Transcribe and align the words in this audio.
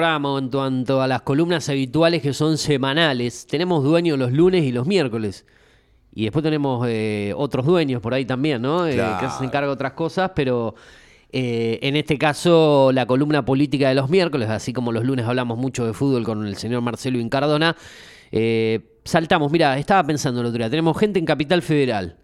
programa 0.00 0.38
en 0.38 0.48
cuanto 0.48 1.02
a 1.02 1.06
las 1.06 1.20
columnas 1.20 1.68
habituales 1.68 2.22
que 2.22 2.32
son 2.32 2.56
semanales. 2.56 3.46
Tenemos 3.46 3.84
dueños 3.84 4.18
los 4.18 4.32
lunes 4.32 4.64
y 4.64 4.72
los 4.72 4.86
miércoles. 4.86 5.44
Y 6.14 6.22
después 6.22 6.42
tenemos 6.42 6.86
eh, 6.88 7.34
otros 7.36 7.66
dueños 7.66 8.00
por 8.00 8.14
ahí 8.14 8.24
también, 8.24 8.62
¿no? 8.62 8.86
Eh, 8.86 8.96
que 8.96 9.28
se 9.28 9.44
encargan 9.44 9.68
de 9.68 9.74
otras 9.74 9.92
cosas, 9.92 10.30
pero 10.34 10.74
eh, 11.30 11.80
en 11.82 11.96
este 11.96 12.16
caso 12.16 12.92
la 12.94 13.04
columna 13.04 13.44
política 13.44 13.90
de 13.90 13.94
los 13.94 14.08
miércoles, 14.08 14.48
así 14.48 14.72
como 14.72 14.90
los 14.90 15.04
lunes 15.04 15.26
hablamos 15.26 15.58
mucho 15.58 15.84
de 15.84 15.92
fútbol 15.92 16.24
con 16.24 16.46
el 16.46 16.56
señor 16.56 16.80
Marcelo 16.80 17.18
Incardona, 17.18 17.76
saltamos, 19.04 19.52
mira, 19.52 19.76
estaba 19.76 20.02
pensando 20.04 20.40
el 20.40 20.46
otro 20.46 20.56
día, 20.56 20.70
tenemos 20.70 20.98
gente 20.98 21.18
en 21.18 21.26
Capital 21.26 21.60
Federal, 21.60 22.16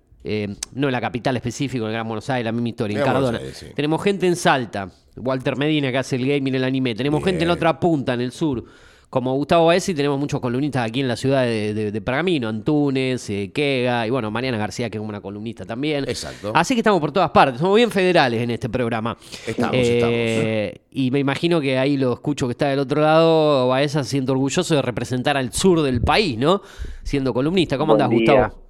no 0.72 0.88
en 0.88 0.93
la 0.93 1.00
capital 1.02 1.36
específica, 1.36 1.84
en 1.84 1.93
Gran 1.93 2.08
Buenos 2.08 2.30
Aires, 2.30 2.46
la 2.46 2.52
misma 2.52 2.70
historia, 2.70 2.98
en 3.00 3.04
Cardona. 3.04 3.38
Tenemos 3.74 4.02
gente 4.02 4.27
en 4.27 4.34
Salta, 4.34 4.88
Walter 5.16 5.56
Medina 5.56 5.90
que 5.90 5.98
hace 5.98 6.16
el 6.16 6.26
gaming, 6.26 6.54
el 6.54 6.64
anime. 6.64 6.94
Tenemos 6.94 7.22
gente 7.24 7.42
en 7.42 7.48
la 7.48 7.54
otra 7.54 7.78
punta, 7.80 8.14
en 8.14 8.20
el 8.20 8.32
sur, 8.32 8.64
como 9.08 9.34
Gustavo 9.34 9.66
Baez, 9.66 9.88
y 9.88 9.94
tenemos 9.94 10.18
muchos 10.18 10.40
columnistas 10.40 10.88
aquí 10.88 11.00
en 11.00 11.08
la 11.08 11.16
ciudad 11.16 11.44
de, 11.44 11.90
de, 11.90 12.00
Pergamino, 12.00 12.48
Antunes, 12.48 13.30
eh, 13.30 13.50
Quega, 13.52 14.07
y 14.07 14.10
bueno, 14.10 14.30
Mariana 14.30 14.58
García, 14.58 14.90
que 14.90 14.98
es 14.98 15.04
una 15.04 15.21
columnista 15.21 15.64
también. 15.64 16.04
Exacto. 16.08 16.52
Así 16.54 16.74
que 16.74 16.80
estamos 16.80 17.00
por 17.00 17.12
todas 17.12 17.30
partes, 17.30 17.60
somos 17.60 17.76
bien 17.76 17.90
federales 17.90 18.43
en 18.43 18.50
este 18.50 18.68
programa. 18.68 19.16
Estamos, 19.46 19.74
eh, 19.74 20.66
estamos. 20.68 20.86
Y 20.90 21.10
me 21.10 21.18
imagino 21.21 21.60
que 21.60 21.79
ahí 21.79 21.96
lo 21.96 22.12
escucho 22.12 22.46
que 22.46 22.52
está 22.52 22.68
del 22.68 22.80
otro 22.80 23.00
lado, 23.00 23.68
Baez 23.68 23.93
se 23.93 24.04
siente 24.04 24.32
orgulloso 24.32 24.74
de 24.74 24.82
representar 24.82 25.36
al 25.36 25.52
sur 25.52 25.82
del 25.82 26.02
país, 26.02 26.36
¿no? 26.36 26.62
Siendo 27.02 27.32
columnista. 27.32 27.79
¿Cómo 27.79 27.93
andás, 27.93 28.10
Gustavo? 28.10 28.66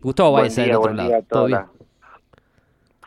Gustavo 0.00 0.32
Baez 0.32 0.56
del 0.56 0.74
otro 0.74 0.94
lado. 0.94 1.10
¿Todo 1.28 1.46
bien? 1.46 1.60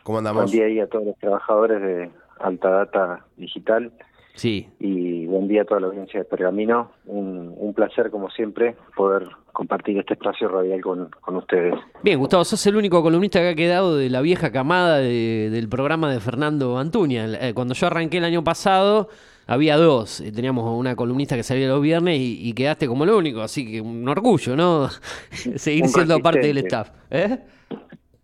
¿Cómo 0.04 0.18
andamos? 0.18 0.44
Buen 0.44 0.52
día 0.52 0.66
ahí 0.66 0.80
a 0.82 0.88
todos 0.88 1.06
los 1.06 1.18
trabajadores 1.18 1.82
de 1.82 2.12
Alta 2.44 2.70
Data 2.70 3.26
Digital. 3.38 3.92
Sí. 4.36 4.68
Y 4.80 5.26
buen 5.28 5.48
día 5.48 5.62
a 5.62 5.66
toda 5.66 5.80
la 5.80 5.88
audiencia 5.88 6.20
de 6.20 6.26
Pergamino. 6.26 6.92
Un, 7.06 7.54
un 7.56 7.74
placer, 7.74 8.10
como 8.10 8.30
siempre, 8.32 8.76
poder 8.96 9.28
compartir 9.52 9.98
este 10.00 10.16
espacio 10.16 10.48
radial 10.48 10.82
con, 10.82 11.10
con, 11.22 11.36
ustedes. 11.36 11.76
Bien, 12.04 12.18
Gustavo, 12.18 12.44
sos 12.44 12.66
el 12.66 12.76
único 12.76 13.04
columnista 13.04 13.40
que 13.40 13.50
ha 13.50 13.56
quedado 13.56 13.96
de 13.96 14.10
la 14.10 14.22
vieja 14.22 14.52
camada 14.52 14.98
de, 14.98 15.50
del 15.52 15.70
programa 15.70 16.12
de 16.12 16.20
Fernando 16.20 16.80
Antuña. 16.80 17.26
Eh, 17.26 17.54
cuando 17.54 17.76
yo 17.76 17.86
arranqué 17.86 18.18
el 18.18 18.26
año 18.26 18.44
pasado, 18.44 19.08
había 19.46 19.78
dos. 19.78 20.20
Eh, 20.22 20.32
teníamos 20.32 20.68
una 20.78 20.96
columnista 20.96 21.36
que 21.36 21.44
salía 21.44 21.68
los 21.68 21.82
viernes 21.82 22.20
y, 22.20 22.50
y 22.50 22.54
quedaste 22.54 22.88
como 22.88 23.04
el 23.04 23.12
único, 23.12 23.42
así 23.42 23.70
que 23.72 23.82
un 23.82 24.08
orgullo, 24.10 24.56
¿no? 24.56 24.90
Seguir 25.30 25.88
siendo 25.88 26.20
parte 26.20 26.48
del 26.48 26.58
staff. 26.58 26.90
¿Eh? 27.12 27.38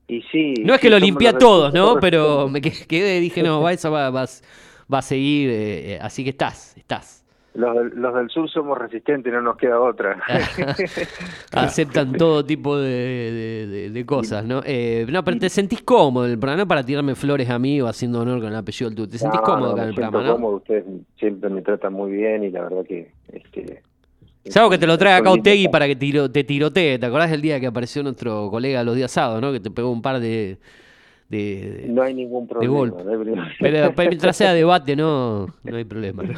Y 0.10 0.24
sí, 0.24 0.56
no 0.66 0.74
es 0.74 0.82
que 0.82 0.90
lo 0.90 0.98
limpié 0.98 1.30
a 1.30 1.38
todos, 1.38 1.72
¿no? 1.72 2.00
Pero 2.02 2.50
me 2.50 2.62
quedé, 2.62 3.20
dije, 3.20 3.44
no, 3.44 3.62
va, 3.62 3.74
eso 3.74 3.92
va, 3.92 4.10
va, 4.10 4.26
va 4.92 4.98
a 4.98 5.02
seguir, 5.04 5.52
eh, 5.52 5.94
eh, 5.94 6.00
así 6.02 6.24
que 6.24 6.32
estás, 6.32 6.76
estás. 6.76 7.24
Los 7.54 7.76
del, 7.76 7.90
los 7.96 8.16
del 8.16 8.30
sur 8.30 8.50
somos 8.50 8.76
resistentes, 8.78 9.32
no 9.32 9.42
nos 9.42 9.58
queda 9.58 9.80
otra. 9.80 10.20
Aceptan 11.52 12.14
todo 12.14 12.44
tipo 12.44 12.78
de, 12.78 13.68
de, 13.70 13.90
de 13.92 14.06
cosas, 14.06 14.44
¿no? 14.46 14.62
Eh, 14.66 15.06
no, 15.10 15.24
pero 15.24 15.38
te 15.38 15.50
sentís 15.50 15.84
cómodo 15.84 16.26
en 16.26 16.32
el 16.32 16.40
programa, 16.40 16.64
no 16.64 16.68
para 16.68 16.84
tirarme 16.84 17.14
flores 17.14 17.48
a 17.50 17.60
mí 17.60 17.80
o 17.80 17.88
haciendo 17.88 18.22
honor 18.22 18.40
con 18.40 18.50
el 18.50 18.56
apellido 18.56 18.90
del 18.90 18.98
tú. 18.98 19.08
Te 19.08 19.20
sentís 19.20 19.40
no, 19.40 19.46
cómodo 19.46 19.68
no, 19.68 19.74
acá 19.74 19.84
en 19.84 19.90
el 19.90 19.96
programa, 19.96 20.24
¿no? 20.24 20.34
cómodo, 20.34 20.56
ustedes 20.56 20.86
siempre 21.18 21.50
me 21.52 21.62
tratan 21.62 21.94
muy 21.94 22.12
bien 22.12 22.44
y 22.44 22.50
la 22.50 22.64
verdad 22.64 22.84
que... 22.84 23.12
Este, 23.32 23.84
Salvo 24.46 24.70
que 24.70 24.78
te 24.78 24.88
lo 24.88 24.98
trae 24.98 25.14
acá 25.14 25.32
Otegui 25.32 25.68
para 25.68 25.88
que 25.88 25.96
tiro, 25.96 26.32
te 26.32 26.44
tirotee. 26.44 26.98
¿Te 26.98 27.06
acordás 27.06 27.30
del 27.32 27.42
día 27.42 27.60
que 27.60 27.68
apareció 27.68 28.02
nuestro 28.04 28.50
colega 28.50 28.84
los 28.84 28.96
días 28.96 29.12
sábados, 29.12 29.42
¿no? 29.42 29.52
Que 29.52 29.60
te 29.60 29.70
pegó 29.70 29.92
un 29.92 30.02
par 30.02 30.20
de... 30.20 30.60
de 31.30 31.86
no 31.90 32.02
hay 32.02 32.14
ningún 32.14 32.48
problema. 32.48 32.74
golpe. 32.74 33.04
no 33.04 33.10
hay 33.12 33.16
problema. 33.18 33.50
Pero, 33.60 33.94
pero 33.96 34.10
mientras 34.10 34.36
sea 34.36 34.54
debate, 34.54 34.96
no, 34.96 35.48
no 35.64 35.78
hay 35.78 35.84
problema. 35.84 36.24
¿no? 36.24 36.34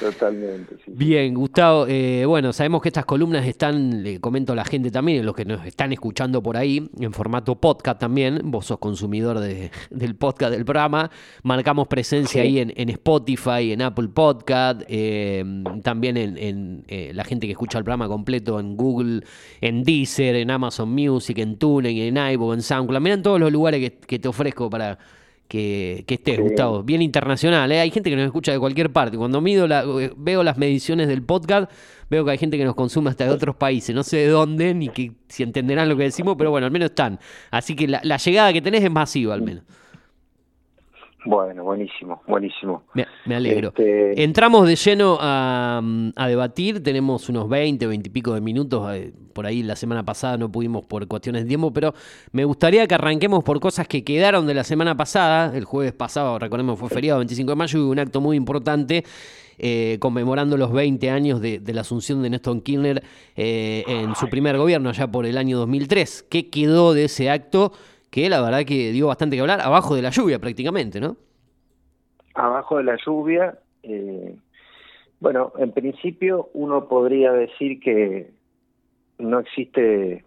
Totalmente, 0.00 0.76
sí. 0.84 0.92
Bien, 0.94 1.34
Gustavo, 1.34 1.86
eh, 1.88 2.24
bueno, 2.26 2.52
sabemos 2.52 2.82
que 2.82 2.88
estas 2.88 3.04
columnas 3.06 3.46
están, 3.46 4.02
le 4.02 4.20
comento 4.20 4.52
a 4.52 4.56
la 4.56 4.64
gente 4.64 4.90
también, 4.90 5.24
los 5.24 5.34
que 5.34 5.44
nos 5.44 5.64
están 5.66 5.92
escuchando 5.92 6.42
por 6.42 6.56
ahí, 6.56 6.90
en 7.00 7.12
formato 7.12 7.54
podcast 7.56 7.98
también, 8.00 8.40
vos 8.44 8.66
sos 8.66 8.78
consumidor 8.78 9.38
de, 9.40 9.70
del 9.90 10.14
podcast 10.16 10.52
del 10.52 10.64
programa, 10.64 11.10
marcamos 11.42 11.88
presencia 11.88 12.22
Sí. 12.32 12.38
ahí 12.48 12.58
en, 12.60 12.72
en 12.76 12.88
Spotify, 12.90 13.72
en 13.72 13.82
Apple 13.82 14.08
Podcast, 14.08 14.82
eh, 14.88 15.44
también 15.82 16.16
en, 16.16 16.38
en, 16.38 16.84
eh, 16.88 17.12
la 17.14 17.24
gente 17.24 17.46
que 17.46 17.52
escucha 17.52 17.78
el 17.78 17.84
programa 17.84 18.08
completo 18.08 18.58
en 18.60 18.76
Google, 18.76 19.22
en 19.60 19.82
Deezer, 19.82 20.36
en 20.36 20.50
Amazon 20.50 20.90
Music, 20.90 21.38
en 21.38 21.56
TuneIn, 21.56 22.16
en 22.16 22.32
iVoox, 22.34 22.54
en 22.54 22.62
SoundCloud, 22.62 23.00
miren 23.02 23.22
todos 23.22 23.40
los 23.40 23.50
lugares 23.52 23.80
que, 23.80 23.98
que 24.06 24.18
te 24.18 24.28
ofrezco 24.28 24.68
para 24.70 24.98
que, 25.48 26.04
que 26.06 26.14
estés, 26.14 26.36
Sí. 26.36 26.42
Gustavo. 26.42 26.82
Bien 26.82 27.02
internacional, 27.02 27.70
¿eh? 27.72 27.80
Hay 27.80 27.90
gente 27.90 28.08
que 28.08 28.16
nos 28.16 28.24
escucha 28.24 28.52
de 28.52 28.58
cualquier 28.58 28.90
parte. 28.90 29.18
Cuando 29.18 29.40
mido 29.40 29.66
la, 29.68 29.84
veo 30.16 30.42
las 30.42 30.56
mediciones 30.56 31.08
del 31.08 31.22
podcast, 31.22 31.70
veo 32.08 32.24
que 32.24 32.30
hay 32.30 32.38
gente 32.38 32.56
que 32.56 32.64
nos 32.64 32.74
consume 32.74 33.10
hasta 33.10 33.24
de 33.24 33.30
otros 33.30 33.56
países. 33.56 33.94
No 33.94 34.02
sé 34.02 34.16
de 34.18 34.28
dónde, 34.28 34.72
ni 34.74 34.88
que, 34.88 35.12
si 35.28 35.42
entenderán 35.42 35.88
lo 35.88 35.96
que 35.96 36.04
decimos, 36.04 36.36
pero 36.38 36.50
bueno, 36.50 36.66
al 36.66 36.72
menos 36.72 36.90
están. 36.90 37.20
Así 37.50 37.76
que 37.76 37.86
la, 37.86 38.00
la 38.04 38.16
llegada 38.16 38.52
que 38.52 38.62
tenés 38.62 38.82
es 38.82 38.90
masiva, 38.90 39.34
al 39.34 39.42
menos. 39.42 39.64
Bueno, 41.24 41.62
buenísimo, 41.62 42.22
buenísimo. 42.26 42.82
Me, 42.94 43.06
me 43.26 43.36
alegro. 43.36 43.68
Este, 43.68 44.22
Entramos 44.24 44.66
de 44.66 44.74
lleno 44.74 45.18
a, 45.20 45.80
a 46.16 46.28
debatir, 46.28 46.82
tenemos 46.82 47.28
unos 47.28 47.48
20, 47.48 47.86
20 47.86 48.08
y 48.08 48.12
pico 48.12 48.34
de 48.34 48.40
minutos, 48.40 48.92
eh, 48.94 49.12
por 49.32 49.46
ahí 49.46 49.62
la 49.62 49.76
semana 49.76 50.04
pasada 50.04 50.36
no 50.36 50.50
pudimos 50.50 50.84
por 50.84 51.06
cuestiones 51.06 51.44
de 51.44 51.48
tiempo, 51.48 51.72
pero 51.72 51.94
me 52.32 52.44
gustaría 52.44 52.86
que 52.86 52.94
arranquemos 52.94 53.44
por 53.44 53.60
cosas 53.60 53.86
que 53.86 54.02
quedaron 54.02 54.46
de 54.46 54.54
la 54.54 54.64
semana 54.64 54.96
pasada, 54.96 55.56
el 55.56 55.64
jueves 55.64 55.92
pasado, 55.92 56.38
recordemos, 56.38 56.78
fue 56.78 56.88
feriado 56.88 57.18
25 57.20 57.50
de 57.52 57.56
mayo 57.56 57.78
y 57.78 57.82
hubo 57.82 57.92
un 57.92 57.98
acto 58.00 58.20
muy 58.20 58.36
importante 58.36 59.04
eh, 59.58 59.98
conmemorando 60.00 60.56
los 60.56 60.72
20 60.72 61.10
años 61.10 61.40
de, 61.40 61.60
de 61.60 61.72
la 61.72 61.82
asunción 61.82 62.22
de 62.22 62.30
Néstor 62.30 62.62
Kirchner 62.62 63.02
eh, 63.36 63.84
en 63.86 64.14
su 64.16 64.28
primer 64.28 64.56
gobierno, 64.56 64.88
allá 64.88 65.06
por 65.06 65.24
el 65.24 65.38
año 65.38 65.58
2003. 65.58 66.26
¿Qué 66.28 66.48
quedó 66.48 66.94
de 66.94 67.04
ese 67.04 67.30
acto? 67.30 67.72
Que 68.12 68.28
la 68.28 68.40
verdad 68.40 68.64
que 68.64 68.92
dio 68.92 69.08
bastante 69.08 69.34
que 69.34 69.40
hablar, 69.40 69.60
abajo 69.60 69.96
de 69.96 70.02
la 70.02 70.10
lluvia 70.10 70.38
prácticamente, 70.38 71.00
¿no? 71.00 71.16
abajo 72.34 72.78
de 72.78 72.84
la 72.84 72.96
lluvia, 73.04 73.58
eh, 73.82 74.36
bueno, 75.20 75.52
en 75.58 75.72
principio 75.72 76.50
uno 76.54 76.88
podría 76.88 77.32
decir 77.32 77.80
que 77.80 78.30
no 79.18 79.40
existe, 79.40 80.24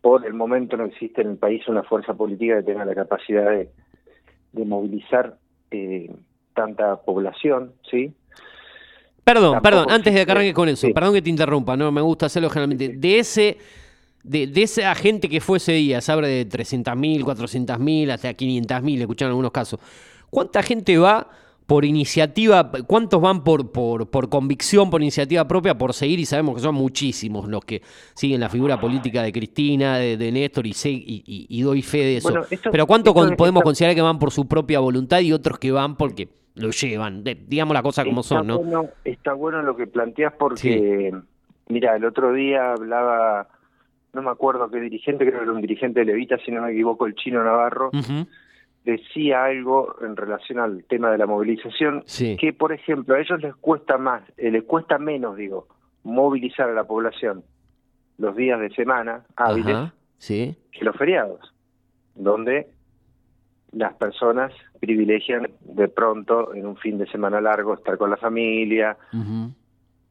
por 0.00 0.26
el 0.26 0.34
momento 0.34 0.76
no 0.76 0.84
existe 0.84 1.22
en 1.22 1.30
el 1.30 1.36
país 1.36 1.66
una 1.68 1.82
fuerza 1.82 2.14
política 2.14 2.56
que 2.58 2.72
tenga 2.72 2.84
la 2.84 2.94
capacidad 2.94 3.50
de, 3.50 3.70
de 4.52 4.64
movilizar 4.64 5.38
eh, 5.70 6.14
tanta 6.54 7.02
población, 7.02 7.72
¿sí? 7.90 8.12
Perdón, 9.24 9.54
Tampoco 9.54 9.62
perdón, 9.62 9.86
antes 9.90 10.14
de 10.14 10.24
que 10.24 10.30
arranque 10.32 10.54
con 10.54 10.68
eso, 10.68 10.86
sí. 10.86 10.92
perdón 10.92 11.14
que 11.14 11.22
te 11.22 11.30
interrumpa, 11.30 11.76
no 11.76 11.90
me 11.90 12.00
gusta 12.00 12.26
hacerlo 12.26 12.48
generalmente. 12.48 12.90
De 12.90 13.18
ese, 13.18 13.58
de, 14.26 14.46
de 14.46 14.62
esa 14.62 14.94
gente 14.94 15.28
que 15.28 15.40
fue 15.40 15.58
ese 15.58 15.72
día, 15.72 16.00
se 16.00 16.12
habla 16.12 16.26
de 16.28 16.46
300.000, 16.48 17.22
400.000, 17.24 18.10
hasta 18.10 18.30
500.000, 18.32 19.00
escucharon 19.00 19.30
algunos 19.30 19.52
casos. 19.52 19.80
¿Cuánta 20.30 20.62
gente 20.62 20.98
va 20.98 21.28
por 21.66 21.84
iniciativa? 21.84 22.70
¿Cuántos 22.86 23.20
van 23.20 23.42
por, 23.42 23.72
por, 23.72 24.08
por 24.10 24.28
convicción, 24.28 24.88
por 24.90 25.00
iniciativa 25.02 25.46
propia, 25.48 25.76
por 25.76 25.94
seguir? 25.94 26.18
Y 26.20 26.24
sabemos 26.26 26.56
que 26.56 26.60
son 26.60 26.74
muchísimos 26.74 27.48
los 27.48 27.64
que 27.64 27.82
siguen 28.14 28.40
la 28.40 28.48
figura 28.48 28.80
política 28.80 29.22
de 29.22 29.32
Cristina, 29.32 29.96
de, 29.98 30.16
de 30.16 30.32
Néstor, 30.32 30.66
y, 30.66 30.72
sé- 30.72 30.90
y, 30.90 31.22
y- 31.26 31.46
y 31.48 31.62
doy 31.62 31.82
fe 31.82 31.98
de 31.98 32.16
eso. 32.18 32.28
Bueno, 32.30 32.46
esto- 32.50 32.70
Pero 32.70 32.86
¿cuánto 32.86 33.12
con- 33.14 33.34
podemos 33.36 33.60
esto- 33.60 33.64
considerar 33.68 33.94
que 33.96 34.02
van 34.02 34.18
por 34.18 34.30
su 34.30 34.46
propia 34.46 34.78
voluntad 34.80 35.20
y 35.20 35.32
otros 35.32 35.58
que 35.58 35.72
van 35.72 35.96
porque 35.96 36.28
lo 36.54 36.70
llevan? 36.70 37.24
De- 37.24 37.34
digamos 37.34 37.74
la 37.74 37.82
cosa 37.82 38.04
como 38.04 38.20
está 38.20 38.36
son, 38.38 38.46
¿no? 38.46 38.58
Bueno, 38.58 38.86
está 39.04 39.32
bueno 39.32 39.62
lo 39.62 39.76
que 39.76 39.86
planteas 39.86 40.32
porque, 40.38 41.12
mira, 41.68 41.96
el 41.96 42.04
otro 42.04 42.32
día 42.32 42.72
hablaba, 42.72 43.48
no 44.16 44.22
me 44.22 44.30
acuerdo 44.30 44.68
qué 44.70 44.80
dirigente, 44.80 45.24
creo 45.24 45.38
que 45.38 45.44
era 45.44 45.52
un 45.52 45.60
dirigente 45.60 46.00
de 46.00 46.06
Levita, 46.06 46.36
si 46.38 46.50
no 46.50 46.62
me 46.62 46.72
equivoco, 46.72 47.06
el 47.06 47.14
chino 47.14 47.44
Navarro, 47.44 47.90
decía 48.84 49.44
algo 49.44 49.96
en 50.00 50.16
relación 50.16 50.58
al 50.58 50.84
tema 50.84 51.10
de 51.10 51.18
la 51.18 51.26
movilización, 51.26 52.02
Sí. 52.06 52.36
que 52.36 52.52
por 52.52 52.72
ejemplo 52.72 53.14
a 53.14 53.20
ellos 53.20 53.40
les 53.42 53.54
cuesta 53.56 53.98
más, 53.98 54.22
eh, 54.36 54.50
les 54.50 54.64
cuesta 54.64 54.98
menos, 54.98 55.36
digo, 55.36 55.68
movilizar 56.02 56.68
a 56.70 56.72
la 56.72 56.84
población 56.84 57.44
los 58.18 58.34
días 58.36 58.58
de 58.60 58.70
semana 58.70 59.24
hábiles 59.36 59.74
Ajá, 59.76 59.94
sí. 60.18 60.56
que 60.72 60.84
los 60.84 60.96
feriados, 60.96 61.52
donde 62.14 62.68
las 63.72 63.92
personas 63.94 64.52
privilegian 64.80 65.50
de 65.60 65.88
pronto 65.88 66.54
en 66.54 66.64
un 66.66 66.76
fin 66.76 66.96
de 66.96 67.06
semana 67.08 67.40
largo 67.40 67.74
estar 67.74 67.98
con 67.98 68.08
la 68.10 68.16
familia, 68.16 68.96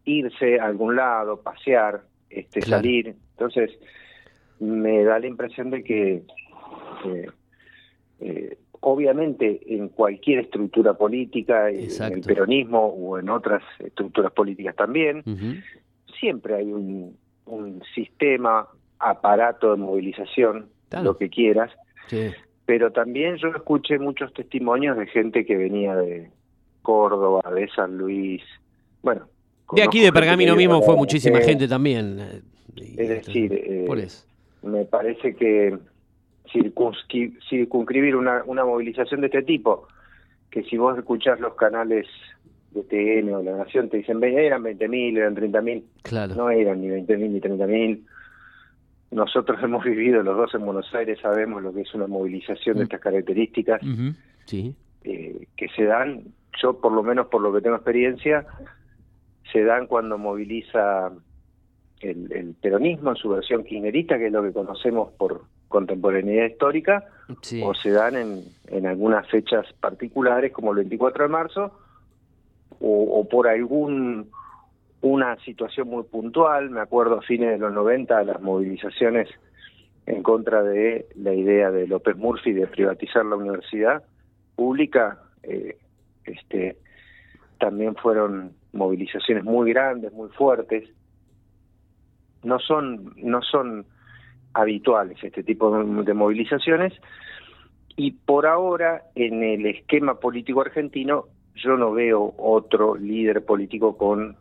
irse 0.04 0.60
a 0.60 0.66
algún 0.66 0.96
lado, 0.96 1.42
pasear, 1.42 2.02
este, 2.30 2.60
Claro. 2.62 2.82
salir. 2.84 3.16
Entonces, 3.38 3.72
me 4.60 5.04
da 5.04 5.20
la 5.20 5.28
impresión 5.28 5.70
de 5.70 5.84
que, 5.84 6.24
eh, 7.06 7.28
eh, 8.22 8.58
obviamente, 8.80 9.62
en 9.68 9.90
cualquier 9.90 10.40
estructura 10.40 10.94
política, 10.94 11.70
en 11.70 12.14
el 12.14 12.22
peronismo 12.22 12.86
o 12.88 13.20
en 13.20 13.30
otras 13.30 13.62
estructuras 13.80 14.32
políticas 14.32 14.76
también, 14.76 15.24
siempre 16.20 16.56
hay 16.56 16.72
un, 16.72 17.18
un 17.46 17.84
sistema, 17.94 18.68
aparato 19.00 19.72
de 19.72 19.78
movilización, 19.78 20.70
lo 21.04 21.18
que 21.18 21.30
quieras, 21.30 21.72
Sí. 22.08 22.32
pero 22.66 22.92
también 22.92 23.36
yo 23.38 23.50
escuché 23.50 24.00
muchos 24.00 24.34
testimonios 24.34 24.96
de 24.98 25.08
gente 25.08 25.46
que 25.46 25.58
venía 25.58 25.96
de 25.96 26.30
Córdoba, 26.82 27.42
de 27.54 27.68
San 27.70 27.98
Luis, 27.98 28.42
bueno. 29.04 29.28
De 29.74 29.84
aquí 29.84 30.00
de 30.02 30.14
Pergamino 30.14 30.56
mismo 30.56 30.82
fue 30.84 30.96
muchísima 30.96 31.40
gente 31.40 31.68
también. 31.68 32.44
Es 32.76 33.10
decir, 33.10 33.54
eh, 33.54 34.08
me 34.64 34.86
parece 34.86 35.36
que 35.36 35.78
circunscribir 36.52 38.16
una, 38.16 38.44
una 38.46 38.66
movilización 38.66 39.22
de 39.22 39.28
este 39.28 39.44
tipo, 39.44 39.88
que 40.50 40.64
si 40.64 40.78
vos 40.78 40.98
escuchás 40.98 41.40
los 41.40 41.56
canales 41.56 42.08
de 42.72 42.84
TN 42.84 43.34
o 43.34 43.42
La 43.42 43.58
Nación, 43.58 43.90
te 43.90 43.98
dicen, 43.98 44.24
eran 44.24 44.64
20.000, 44.64 45.18
eran 45.18 45.36
30.000. 45.36 45.84
Claro. 46.04 46.36
No 46.36 46.50
eran 46.50 46.82
ni 46.82 46.88
20.000 46.88 47.30
ni 47.30 47.40
30.000. 47.40 48.02
Nosotros 49.12 49.60
hemos 49.64 49.84
vivido 49.84 50.22
los 50.24 50.38
dos 50.38 50.54
en 50.56 50.66
Buenos 50.66 50.94
Aires, 50.94 51.20
sabemos 51.22 51.64
lo 51.64 51.74
que 51.74 51.82
es 51.82 51.94
una 51.94 52.08
movilización 52.08 52.78
de 52.78 52.82
mm. 52.82 52.84
estas 52.84 53.02
características. 53.02 53.82
Sí. 54.46 54.76
Eh, 55.04 55.48
que 55.56 55.70
se 55.70 55.84
dan, 55.86 56.24
yo 56.62 56.80
por 56.80 56.92
lo 56.92 57.04
menos 57.04 57.28
por 57.28 57.42
lo 57.42 57.54
que 57.54 57.62
tengo 57.62 57.76
experiencia, 57.76 58.46
se 59.52 59.64
dan 59.64 59.88
cuando 59.88 60.18
moviliza 60.18 61.12
el, 62.12 62.56
peronismo 62.62 63.12
en 63.12 63.16
su 63.16 63.30
versión 63.30 63.64
kirchnerista, 63.64 64.18
que 64.18 64.28
es 64.28 64.32
lo 64.32 64.44
que 64.44 64.54
conocemos 64.54 65.12
por 65.14 65.44
contemporaneidad 65.68 66.46
histórica, 66.46 67.06
o 67.64 67.74
se 67.74 67.92
dan 67.92 68.16
en, 68.16 68.44
en 68.68 68.86
algunas 68.86 69.28
fechas 69.30 69.66
particulares 69.80 70.52
como 70.52 70.72
el 70.72 70.78
24 70.78 71.24
de 71.24 71.30
marzo, 71.30 71.72
o, 72.80 73.28
por 73.30 73.48
algún 73.48 74.30
una 75.02 75.38
situación 75.44 75.88
muy 75.88 76.04
puntual, 76.04 76.72
me 76.72 76.82
acuerdo 76.82 77.20
a 77.20 77.22
fines 77.22 77.52
de 77.52 77.58
los 77.60 77.72
90 77.72 78.24
las 78.24 78.42
movilizaciones 78.42 79.30
en 80.08 80.24
contra 80.24 80.64
de 80.64 81.08
la 81.16 81.34
idea 81.34 81.70
de 81.70 81.88
López 81.88 82.18
Murphy 82.18 82.54
de 82.54 82.68
privatizar 82.68 83.24
la 83.26 83.36
universidad 83.36 84.04
pública, 84.56 85.20
eh, 85.44 85.78
este, 86.24 86.78
también 87.60 87.96
fueron 87.96 88.54
movilizaciones 88.74 89.44
muy 89.44 89.72
grandes, 89.72 90.12
muy 90.12 90.30
fuertes. 90.30 90.90
No 92.46 92.60
son, 92.60 93.14
no 93.18 93.42
son 93.42 93.86
habituales 94.54 95.22
este 95.22 95.44
tipo 95.44 95.70
de 96.04 96.14
movilizaciones 96.14 96.94
y 97.98 98.12
por 98.12 98.46
ahora 98.46 99.04
en 99.16 99.44
el 99.44 99.66
esquema 99.66 100.20
político 100.20 100.62
argentino 100.62 101.26
yo 101.56 101.78
no 101.78 101.92
veo 101.92 102.34
otro 102.38 102.96
líder 102.96 103.44
político 103.44 103.98
con 103.98 104.36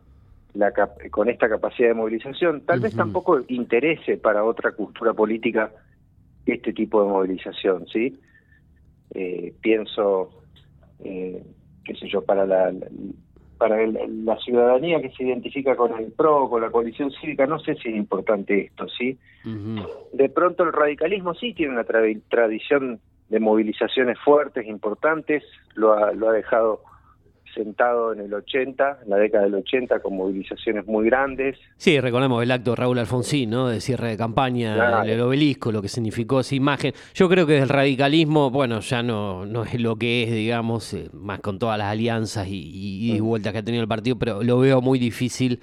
la 0.53 0.71
con 1.11 1.29
esta 1.29 1.49
capacidad 1.49 1.89
de 1.89 1.93
movilización. 1.95 2.61
Tal 2.61 2.79
vez 2.79 2.95
tampoco 2.95 3.41
interese 3.49 4.17
para 4.17 4.43
otra 4.43 4.71
cultura 4.71 5.13
política 5.13 5.71
este 6.45 6.73
tipo 6.73 7.01
de 7.01 7.09
movilización, 7.09 7.87
¿sí? 7.87 8.17
Eh, 9.13 9.53
pienso, 9.61 10.29
eh, 11.03 11.43
qué 11.83 11.95
sé 11.95 12.07
yo, 12.07 12.21
para 12.23 12.45
la, 12.45 12.73
para 13.65 13.83
la 13.87 14.37
ciudadanía 14.37 15.01
que 15.01 15.09
se 15.09 15.23
identifica 15.23 15.75
con 15.75 15.97
el 15.97 16.11
PRO, 16.11 16.47
con 16.47 16.61
la 16.61 16.69
coalición 16.69 17.09
cívica, 17.09 17.47
no 17.47 17.57
sé 17.57 17.73
si 17.73 17.89
es 17.89 17.95
importante 17.95 18.65
esto, 18.65 18.87
¿sí? 18.87 19.17
De 20.13 20.29
pronto 20.29 20.61
el 20.61 20.71
radicalismo 20.71 21.33
sí 21.33 21.55
tiene 21.55 21.73
una 21.73 21.83
tradición 21.83 22.99
de 23.29 23.39
movilizaciones 23.39 24.19
fuertes, 24.19 24.67
importantes, 24.67 25.43
lo 25.73 25.93
ha, 25.93 26.11
lo 26.11 26.29
ha 26.29 26.33
dejado 26.33 26.81
sentado 27.55 28.13
en 28.13 28.19
el 28.19 28.33
80, 28.33 28.99
en 29.03 29.09
la 29.09 29.17
década 29.17 29.45
del 29.45 29.55
80, 29.55 29.99
con 30.01 30.15
movilizaciones 30.15 30.85
muy 30.85 31.05
grandes. 31.05 31.57
Sí, 31.77 31.99
recordemos 31.99 32.43
el 32.43 32.51
acto 32.51 32.71
de 32.71 32.75
Raúl 32.75 32.99
Alfonsín, 32.99 33.49
¿no? 33.49 33.69
De 33.69 33.81
cierre 33.81 34.09
de 34.09 34.17
campaña, 34.17 35.03
el 35.03 35.21
obelisco, 35.21 35.71
lo 35.71 35.81
que 35.81 35.87
significó 35.87 36.41
esa 36.41 36.53
imagen. 36.53 36.93
Yo 37.13 37.29
creo 37.29 37.47
que 37.47 37.53
del 37.53 37.69
radicalismo, 37.69 38.51
bueno, 38.51 38.81
ya 38.81 39.01
no, 39.01 39.45
no 39.45 39.63
es 39.63 39.79
lo 39.79 39.95
que 39.95 40.23
es, 40.23 40.31
digamos, 40.31 40.93
eh, 40.93 41.09
más 41.13 41.39
con 41.39 41.57
todas 41.57 41.77
las 41.77 41.87
alianzas 41.87 42.47
y, 42.47 43.11
y, 43.11 43.19
mm. 43.19 43.23
vueltas 43.25 43.53
que 43.53 43.59
ha 43.59 43.63
tenido 43.63 43.81
el 43.81 43.87
partido, 43.87 44.19
pero 44.19 44.43
lo 44.43 44.59
veo 44.59 44.81
muy 44.81 44.99
difícil 44.99 45.59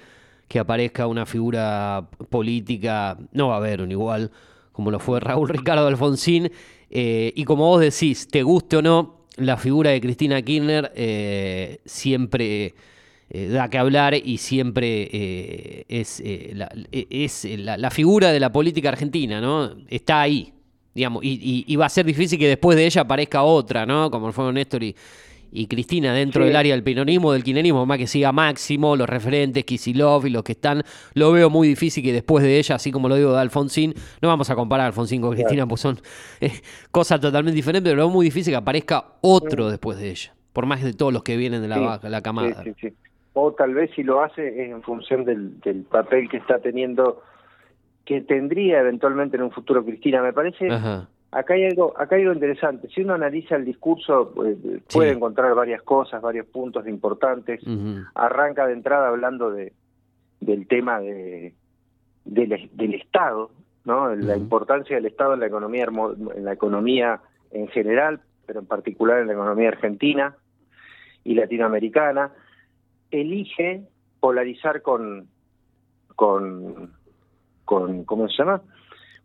que 0.47 0.59
aparezca 0.59 1.07
una 1.07 1.25
figura 1.25 2.09
política, 2.29 3.17
no 3.31 3.49
va 3.49 3.55
a 3.55 3.57
haber 3.57 3.81
un 3.81 3.91
igual, 3.91 4.31
como 4.71 4.91
lo 4.91 4.99
fue 4.99 5.19
Raúl 5.19 5.49
Ricardo 5.49 5.87
Alfonsín. 5.87 6.51
Eh, 6.95 7.33
y 7.35 7.43
como 7.45 7.67
vos 7.67 7.81
decís, 7.81 8.27
te 8.27 8.43
guste 8.43 8.77
o 8.77 8.81
no, 8.81 9.22
la 9.37 9.57
figura 9.57 9.91
de 9.91 10.01
Cristina 10.01 10.41
Kirchner 10.41 10.91
eh, 10.95 11.79
siempre 11.85 12.73
eh, 13.29 13.47
da 13.47 13.69
que 13.69 13.77
hablar 13.77 14.13
y 14.13 14.37
siempre 14.37 15.09
eh, 15.11 15.85
es, 15.87 16.21
la, 16.53 16.71
es 16.91 17.45
la, 17.57 17.89
figura 17.89 18.31
de 18.31 18.39
la 18.39 18.51
política 18.51 18.89
argentina, 18.89 19.41
¿no? 19.41 19.75
Está 19.89 20.21
ahí, 20.21 20.53
digamos, 20.93 21.23
y, 21.23 21.75
va 21.75 21.87
a 21.87 21.89
ser 21.89 22.05
difícil 22.05 22.37
que 22.37 22.47
después 22.47 22.77
de 22.77 22.85
ella 22.85 23.01
aparezca 23.01 23.43
otra, 23.43 23.85
¿no? 23.85 24.11
Como 24.11 24.31
fue 24.31 24.51
Néstor 24.53 24.83
y, 24.83 24.95
y 25.53 25.67
Cristina 25.67 26.13
dentro 26.13 26.43
del 26.45 26.55
área 26.55 26.73
del 26.73 26.83
peronismo, 26.83 27.31
del 27.31 27.43
kirchnerismo, 27.43 27.85
más 27.85 27.99
que 27.99 28.07
siga 28.07 28.31
Máximo, 28.31 28.95
los 28.95 29.07
referentes, 29.07 29.63
Kisilov 29.63 30.25
y 30.25 30.31
los 30.31 30.43
que 30.43 30.53
están, 30.53 30.81
lo 31.13 31.31
veo 31.31 31.49
muy 31.49 31.67
difícil 31.67 32.03
que 32.03 32.11
después 32.11 32.43
de 32.43 32.57
ella, 32.57 32.75
así 32.75 32.91
como 32.91 33.07
lo 33.07 33.15
digo 33.15 33.33
de 33.33 33.39
Alfonsín, 33.39 33.93
no 34.21 34.29
vamos 34.29 34.49
a 34.49 34.55
comparar 34.55 34.85
a 34.85 34.87
Alfonsín 34.87 35.21
con 35.21 35.33
Cristina, 35.33 35.67
pues 35.67 35.81
son 35.81 35.99
eh, 36.41 36.51
cosas 36.91 37.21
totalmente 37.21 37.55
diferentes, 37.55 37.91
pero 37.91 37.97
lo 38.01 38.07
veo 38.07 38.13
muy 38.13 38.25
difícil 38.25 38.51
que 38.51 38.57
aparezca 38.57 39.05
otro 39.21 39.69
después 39.69 39.99
de 39.99 40.09
ella, 40.09 40.33
por 40.53 40.65
más 40.65 40.83
de 40.83 40.93
todos 40.93 41.13
los 41.13 41.21
que 41.23 41.37
vienen 41.37 41.61
de 41.61 41.67
la, 41.67 41.99
la 42.01 42.21
camada. 42.21 42.63
o 43.33 43.51
tal 43.53 43.75
vez 43.75 43.91
si 43.95 44.01
lo 44.01 44.23
hace 44.23 44.47
es 44.47 44.71
en 44.71 44.81
función 44.81 45.23
del, 45.23 45.59
del 45.61 45.83
papel 45.83 46.29
que 46.29 46.37
está 46.37 46.59
teniendo 46.59 47.21
que 48.05 48.21
tendría 48.21 48.79
eventualmente 48.79 49.37
en 49.37 49.43
un 49.43 49.51
futuro 49.51 49.85
Cristina. 49.85 50.21
Me 50.21 50.33
parece 50.33 50.69
Ajá 50.69 51.07
acá 51.33 51.55
hay 51.55 51.65
algo, 51.65 51.93
acá 51.97 52.15
hay 52.15 52.21
algo 52.21 52.33
interesante. 52.33 52.87
Si 52.89 53.01
uno 53.01 53.13
analiza 53.13 53.55
el 53.55 53.65
discurso, 53.65 54.33
eh, 54.45 54.81
puede 54.91 55.11
encontrar 55.11 55.53
varias 55.55 55.81
cosas, 55.81 56.21
varios 56.21 56.47
puntos 56.47 56.87
importantes. 56.87 57.61
Arranca 58.15 58.67
de 58.67 58.73
entrada 58.73 59.09
hablando 59.09 59.51
de 59.51 59.73
del 60.39 60.67
tema 60.67 60.99
de 60.99 61.53
del, 62.25 62.93
Estado, 62.93 63.51
¿no? 63.85 64.13
La 64.15 64.37
importancia 64.37 64.95
del 64.95 65.05
Estado 65.05 65.33
en 65.33 65.39
la 65.39 65.47
economía 65.47 65.85
en 65.85 66.45
la 66.45 66.53
economía 66.53 67.21
en 67.51 67.67
general, 67.69 68.21
pero 68.45 68.59
en 68.59 68.65
particular 68.65 69.19
en 69.19 69.27
la 69.27 69.33
economía 69.33 69.69
argentina 69.69 70.35
y 71.23 71.35
latinoamericana. 71.35 72.31
Elige 73.11 73.83
polarizar 74.19 74.81
con 74.81 75.27
con 76.15 76.91
con 77.65 78.03
¿cómo 78.05 78.27
se 78.27 78.37
llama? 78.37 78.61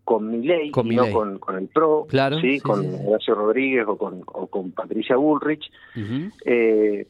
Con 0.09 0.31
Milei, 0.31 0.71
con 0.71 0.89
no 0.89 1.11
con, 1.13 1.39
con, 1.39 1.57
el 1.59 1.69
PRO, 1.69 2.07
¿sí? 2.41 2.61
con 2.61 2.83
Horacio 3.05 3.35
Rodríguez 3.35 3.85
o 3.87 3.99
con, 3.99 4.23
o 4.25 4.47
con 4.47 4.73
Patricia 4.73 5.17
Bullrich. 5.17 5.71
eh, 6.47 7.07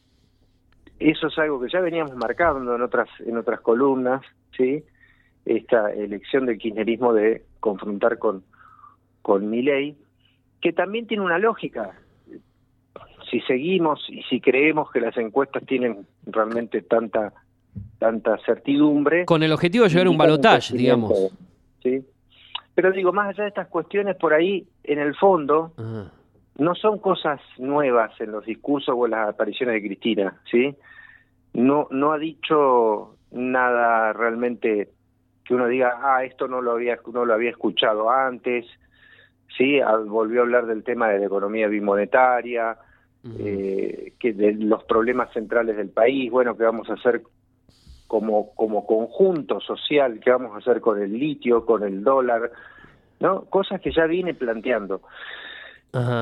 eso 0.99 1.27
es 1.27 1.37
algo 1.37 1.61
que 1.61 1.69
ya 1.71 1.79
veníamos 1.79 2.13
marcando 2.17 2.75
en 2.75 2.81
otras 2.81 3.07
en 3.25 3.37
otras 3.37 3.61
columnas, 3.61 4.21
sí, 4.57 4.83
esta 5.45 5.93
elección 5.93 6.45
del 6.45 6.57
kirchnerismo 6.57 7.13
de 7.13 7.43
confrontar 7.61 8.17
con 8.17 8.43
con 9.21 9.49
Milei, 9.49 9.95
que 10.59 10.73
también 10.73 11.07
tiene 11.07 11.23
una 11.23 11.37
lógica. 11.37 11.97
Si 13.31 13.39
seguimos 13.41 14.05
y 14.09 14.23
si 14.23 14.41
creemos 14.41 14.91
que 14.91 14.99
las 14.99 15.15
encuestas 15.15 15.65
tienen 15.65 16.05
realmente 16.25 16.81
tanta 16.81 17.31
tanta 17.97 18.37
certidumbre, 18.45 19.23
con 19.23 19.41
el 19.41 19.53
objetivo 19.53 19.85
de 19.85 19.89
llegar 19.89 20.07
a 20.07 20.09
un 20.09 20.17
balotaje, 20.17 20.75
digamos. 20.75 21.31
Sí, 21.81 22.03
pero 22.81 22.93
digo, 22.93 23.11
más 23.11 23.27
allá 23.27 23.43
de 23.43 23.49
estas 23.49 23.67
cuestiones, 23.67 24.15
por 24.15 24.33
ahí, 24.33 24.65
en 24.85 24.99
el 24.99 25.13
fondo, 25.13 25.73
no 26.57 26.75
son 26.75 26.99
cosas 26.99 27.41
nuevas 27.57 28.13
en 28.21 28.31
los 28.31 28.45
discursos 28.45 28.95
o 28.97 29.03
en 29.03 29.11
las 29.11 29.27
apariciones 29.27 29.75
de 29.75 29.85
Cristina, 29.85 30.39
¿sí? 30.49 30.73
No, 31.53 31.89
no 31.91 32.13
ha 32.13 32.17
dicho 32.17 33.17
nada 33.31 34.13
realmente 34.13 34.87
que 35.43 35.55
uno 35.55 35.67
diga, 35.67 35.99
ah, 36.01 36.23
esto 36.23 36.47
no 36.47 36.61
lo 36.61 36.71
había, 36.71 36.97
no 37.11 37.25
lo 37.25 37.33
había 37.33 37.49
escuchado 37.49 38.09
antes, 38.09 38.65
¿sí? 39.57 39.81
Ah, 39.81 39.97
volvió 39.97 40.39
a 40.39 40.43
hablar 40.43 40.65
del 40.65 40.85
tema 40.85 41.09
de 41.09 41.19
la 41.19 41.25
economía 41.25 41.67
bimonetaria, 41.67 42.77
eh, 43.39 44.13
que 44.17 44.31
de 44.31 44.53
los 44.53 44.85
problemas 44.85 45.33
centrales 45.33 45.75
del 45.75 45.89
país, 45.89 46.31
bueno, 46.31 46.55
que 46.55 46.63
vamos 46.63 46.89
a 46.89 46.93
hacer 46.93 47.23
como, 48.09 48.55
como 48.55 48.87
conjunto 48.87 49.59
social, 49.61 50.19
qué 50.19 50.31
vamos 50.31 50.55
a 50.55 50.57
hacer 50.57 50.81
con 50.81 50.99
el 50.99 51.13
litio, 51.13 51.63
con 51.63 51.83
el 51.83 52.03
dólar, 52.03 52.51
¿no? 53.19 53.43
Cosas 53.45 53.79
que 53.81 53.91
ya 53.91 54.07
viene 54.07 54.33
planteando. 54.33 55.01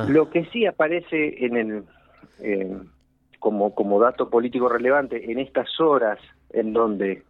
Lo 0.10 0.29
que 0.29 0.44
sí 0.51 0.65
aparece 0.65 1.46
en 1.46 1.56
el, 1.56 2.84
como, 3.39 3.74
como 3.74 4.01
dato 4.01 4.29
político 4.29 4.67
relevante 4.67 5.32
en 5.32 5.39
estas 5.39 5.79
horas 5.79 6.20
en 6.50 6.74
donde 6.74 7.24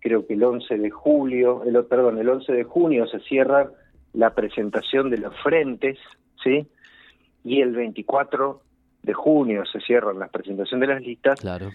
creo 0.00 0.26
que 0.26 0.34
el 0.34 0.42
11 0.42 0.78
de 0.78 0.90
julio, 0.90 1.62
el, 1.62 1.84
perdón, 1.84 2.18
el 2.18 2.28
11 2.28 2.52
de 2.52 2.64
junio 2.64 3.06
se 3.06 3.20
cierra 3.20 3.70
la 4.12 4.34
presentación 4.34 5.10
de 5.10 5.18
los 5.18 5.36
frentes, 5.40 5.98
¿sí? 6.42 6.66
Y 7.44 7.60
el 7.60 7.76
24 7.76 8.60
de 9.04 9.12
junio 9.12 9.62
se 9.66 9.78
cierran 9.78 10.18
las 10.18 10.30
presentaciones 10.30 10.88
de 10.88 10.94
las 10.94 11.02
listas. 11.04 11.40
Claro 11.40 11.70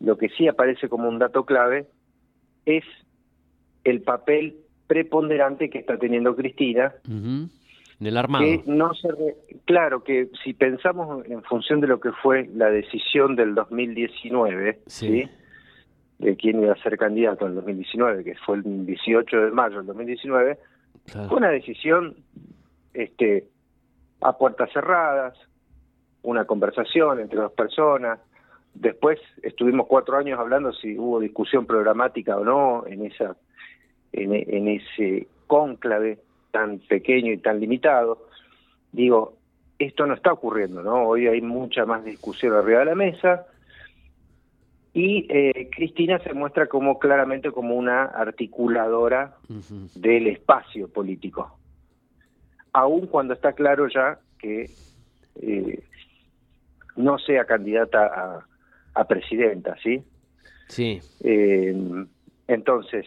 lo 0.00 0.18
que 0.18 0.28
sí 0.30 0.48
aparece 0.48 0.88
como 0.88 1.08
un 1.08 1.18
dato 1.18 1.44
clave 1.44 1.86
es 2.66 2.84
el 3.84 4.02
papel 4.02 4.56
preponderante 4.86 5.70
que 5.70 5.78
está 5.78 5.98
teniendo 5.98 6.34
Cristina. 6.36 6.94
En 7.06 7.50
el 8.00 8.16
armado. 8.16 8.44
Que 8.44 8.62
no 8.66 8.92
se 8.94 9.08
claro 9.64 10.02
que 10.02 10.28
si 10.42 10.52
pensamos 10.52 11.24
en 11.26 11.42
función 11.44 11.80
de 11.80 11.86
lo 11.86 12.00
que 12.00 12.12
fue 12.12 12.48
la 12.54 12.70
decisión 12.70 13.36
del 13.36 13.54
2019, 13.54 14.80
¿sí? 14.86 15.28
de 16.18 16.36
quién 16.36 16.62
iba 16.62 16.72
a 16.72 16.82
ser 16.82 16.96
candidato 16.96 17.44
en 17.44 17.50
el 17.50 17.56
2019, 17.56 18.24
que 18.24 18.34
fue 18.36 18.56
el 18.56 18.86
18 18.86 19.36
de 19.36 19.50
mayo 19.50 19.78
del 19.78 19.86
2019, 19.86 20.58
fue 21.06 21.36
una 21.36 21.50
decisión 21.50 22.16
este, 22.94 23.48
a 24.20 24.36
puertas 24.36 24.70
cerradas, 24.72 25.36
una 26.22 26.44
conversación 26.46 27.20
entre 27.20 27.40
dos 27.40 27.52
personas. 27.52 28.18
Después 28.74 29.20
estuvimos 29.42 29.86
cuatro 29.86 30.16
años 30.16 30.38
hablando 30.38 30.72
si 30.72 30.98
hubo 30.98 31.20
discusión 31.20 31.64
programática 31.64 32.36
o 32.36 32.44
no 32.44 32.86
en 32.86 33.06
esa 33.06 33.36
en, 34.12 34.68
ese 34.68 35.26
cónclave 35.46 36.18
tan 36.50 36.78
pequeño 36.78 37.32
y 37.32 37.38
tan 37.38 37.60
limitado. 37.60 38.26
Digo, 38.92 39.34
esto 39.78 40.06
no 40.06 40.14
está 40.14 40.32
ocurriendo, 40.32 40.82
¿no? 40.82 41.08
Hoy 41.08 41.26
hay 41.26 41.40
mucha 41.40 41.84
más 41.84 42.04
discusión 42.04 42.54
arriba 42.54 42.80
de 42.80 42.84
la 42.84 42.94
mesa 42.94 43.46
y 44.92 45.26
eh, 45.28 45.68
Cristina 45.74 46.20
se 46.20 46.32
muestra 46.32 46.68
como 46.68 47.00
claramente 47.00 47.50
como 47.50 47.74
una 47.74 48.04
articuladora 48.04 49.36
del 49.96 50.28
espacio 50.28 50.88
político, 50.88 51.58
aun 52.72 53.08
cuando 53.08 53.34
está 53.34 53.52
claro 53.54 53.88
ya 53.88 54.20
que 54.38 54.70
eh, 55.42 55.82
no 56.94 57.18
sea 57.18 57.44
candidata 57.44 58.46
a, 58.94 59.04
presidenta, 59.06 59.76
¿sí? 59.82 60.02
Sí. 60.68 61.00
Eh, 61.22 61.74
entonces, 62.48 63.06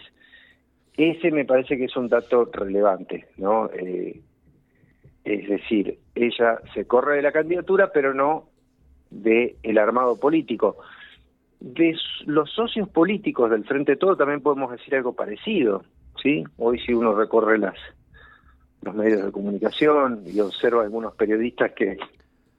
ese 0.96 1.32
me 1.32 1.46
parece 1.46 1.78
que 1.78 1.86
es 1.86 1.96
un 1.96 2.10
dato 2.10 2.46
relevante, 2.46 3.28
¿no? 3.38 3.70
Eh, 3.72 4.22
es 5.24 5.50
decir, 5.50 6.00
ella 6.16 6.60
se 6.74 6.86
corre 6.86 7.18
de 7.18 7.22
la 7.22 7.32
candidatura, 7.32 7.92
pero 7.92 8.14
no 8.14 8.50
de 9.10 9.58
el 9.64 9.78
armado 9.78 10.20
político. 10.20 10.78
De 11.60 11.96
los 12.26 12.52
socios 12.52 12.88
políticos 12.90 13.50
del 13.50 13.66
Frente 13.66 13.94
de 13.94 13.98
Todo 13.98 14.16
también 14.16 14.42
podemos 14.42 14.72
decir 14.72 14.96
algo 14.96 15.14
parecido, 15.14 15.84
¿sí? 16.22 16.44
Hoy 16.58 16.80
si 16.80 16.94
uno 16.94 17.14
recorre 17.16 17.58
las 17.58 17.76
los 18.82 18.96
medios 18.96 19.26
de 19.26 19.32
comunicación 19.32 20.24
y 20.26 20.40
observa 20.40 20.84
algunos 20.84 21.16
periodistas 21.16 21.72
que 21.74 21.98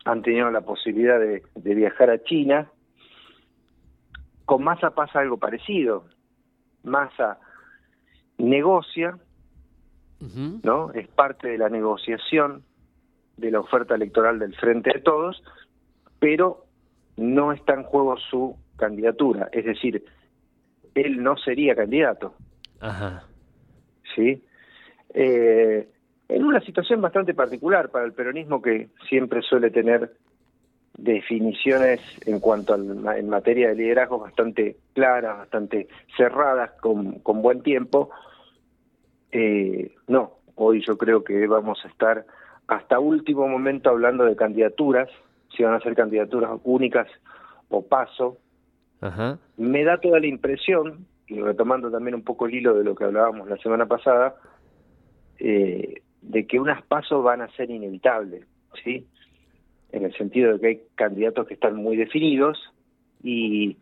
han 0.05 0.23
tenido 0.23 0.51
la 0.51 0.61
posibilidad 0.61 1.19
de, 1.19 1.43
viajar 1.75 2.11
a 2.11 2.23
China, 2.23 2.71
con 4.49 4.65
Massa 4.65 4.93
pasa 4.93 5.21
algo 5.21 5.37
parecido. 5.37 6.07
Massa 6.83 7.39
negocia, 8.39 9.19
¿no? 10.63 10.91
Es 10.95 11.07
parte 11.09 11.49
de 11.49 11.59
la 11.59 11.69
negociación 11.69 12.65
de 13.37 13.51
la 13.51 13.61
oferta 13.61 13.95
electoral 13.95 14.39
del 14.39 14.57
Frente 14.57 14.91
de 14.95 15.01
Todos, 15.01 15.45
pero 16.19 16.65
no 17.19 17.53
está 17.53 17.75
en 17.75 17.83
juego 17.83 18.17
su 18.17 18.57
candidatura, 18.77 19.51
es 19.53 19.67
decir, 19.67 20.03
él 20.95 21.23
no 21.23 21.37
sería 21.37 21.75
candidato. 21.75 22.33
Ajá. 22.81 23.25
¿Sí? 24.15 24.43
Eh, 25.13 25.91
en 26.31 26.45
una 26.45 26.63
situación 26.63 27.03
bastante 27.03 27.35
particular 27.35 27.91
para 27.91 28.07
el 28.07 28.15
peronismo 28.15 28.63
que 28.63 28.89
siempre 29.11 29.43
suele 29.43 29.71
tener 29.71 30.17
definiciones 30.99 32.01
en 32.27 32.41
cuanto 32.41 32.75
a 32.75 32.77
en 33.17 33.29
materia 33.29 33.69
de 33.69 33.77
liderazgo 33.77 34.19
bastante 34.19 34.77
claras, 34.95 35.39
bastante 35.39 35.89
cerradas, 36.17 36.73
con, 36.81 37.21
con 37.21 37.41
buen 37.41 37.63
tiempo. 37.63 38.11
Eh, 39.31 39.95
no, 40.09 40.33
hoy 40.57 40.83
yo 40.85 40.99
creo 40.99 41.23
que 41.23 41.47
vamos 41.47 41.79
a 41.85 41.89
estar 41.89 42.27
hasta 42.67 42.99
último 42.99 43.47
momento 43.47 43.91
hablando 43.91 44.25
de 44.25 44.37
candidaturas, 44.37 45.09
si 45.57 45.63
van 45.63 45.75
a 45.75 45.81
ser 45.81 45.95
candidaturas 45.95 46.51
únicas 46.65 47.09
o 47.69 47.87
paso. 47.87 48.39
Me 49.57 49.85
da 49.85 49.99
toda 50.01 50.19
la 50.19 50.27
impresión, 50.27 51.07
y 51.29 51.41
retomando 51.41 51.91
también 51.91 52.17
un 52.17 52.25
poco 52.25 52.47
el 52.47 52.55
hilo 52.55 52.75
de 52.75 52.83
lo 52.83 52.97
que 52.97 53.05
hablábamos 53.05 53.49
la 53.49 53.57
semana 53.59 53.87
pasada, 53.87 54.35
eh, 55.39 56.03
de 56.23 56.47
que 56.47 56.59
unas 56.59 56.83
pasos 56.83 57.23
van 57.23 57.41
a 57.41 57.49
ser 57.53 57.71
inevitables, 57.71 58.45
¿sí? 58.83 59.07
En 59.93 60.05
el 60.05 60.13
sentido 60.15 60.53
de 60.53 60.61
que 60.61 60.67
hay 60.67 60.81
candidatos 60.95 61.47
que 61.47 61.55
están 61.55 61.77
muy 61.77 61.97
definidos 61.97 62.59
y... 63.23 63.77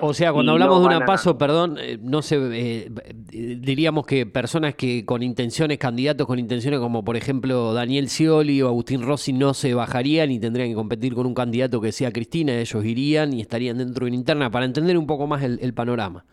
O 0.00 0.12
sea, 0.12 0.32
cuando 0.32 0.50
hablamos 0.50 0.80
de 0.80 0.86
una 0.86 1.04
paso, 1.04 1.38
perdón, 1.38 1.76
eh, 1.78 1.96
no 2.02 2.20
sé, 2.20 2.36
eh, 2.52 2.90
diríamos 3.30 4.04
que 4.04 4.26
personas 4.26 4.74
que 4.74 5.04
con 5.06 5.22
intenciones, 5.22 5.78
candidatos 5.78 6.26
con 6.26 6.40
intenciones 6.40 6.80
como 6.80 7.04
por 7.04 7.16
ejemplo 7.16 7.72
Daniel 7.72 8.08
Scioli 8.08 8.60
o 8.62 8.66
Agustín 8.66 9.02
Rossi 9.02 9.32
no 9.32 9.54
se 9.54 9.74
bajarían 9.74 10.32
y 10.32 10.40
tendrían 10.40 10.70
que 10.70 10.74
competir 10.74 11.14
con 11.14 11.24
un 11.24 11.34
candidato 11.34 11.80
que 11.80 11.92
sea 11.92 12.10
Cristina, 12.10 12.58
ellos 12.58 12.84
irían 12.84 13.32
y 13.32 13.40
estarían 13.40 13.78
dentro 13.78 14.06
de 14.06 14.10
una 14.10 14.16
interna 14.16 14.50
para 14.50 14.64
entender 14.64 14.98
un 14.98 15.06
poco 15.06 15.28
más 15.28 15.44
el 15.44 15.72
panorama. 15.72 16.24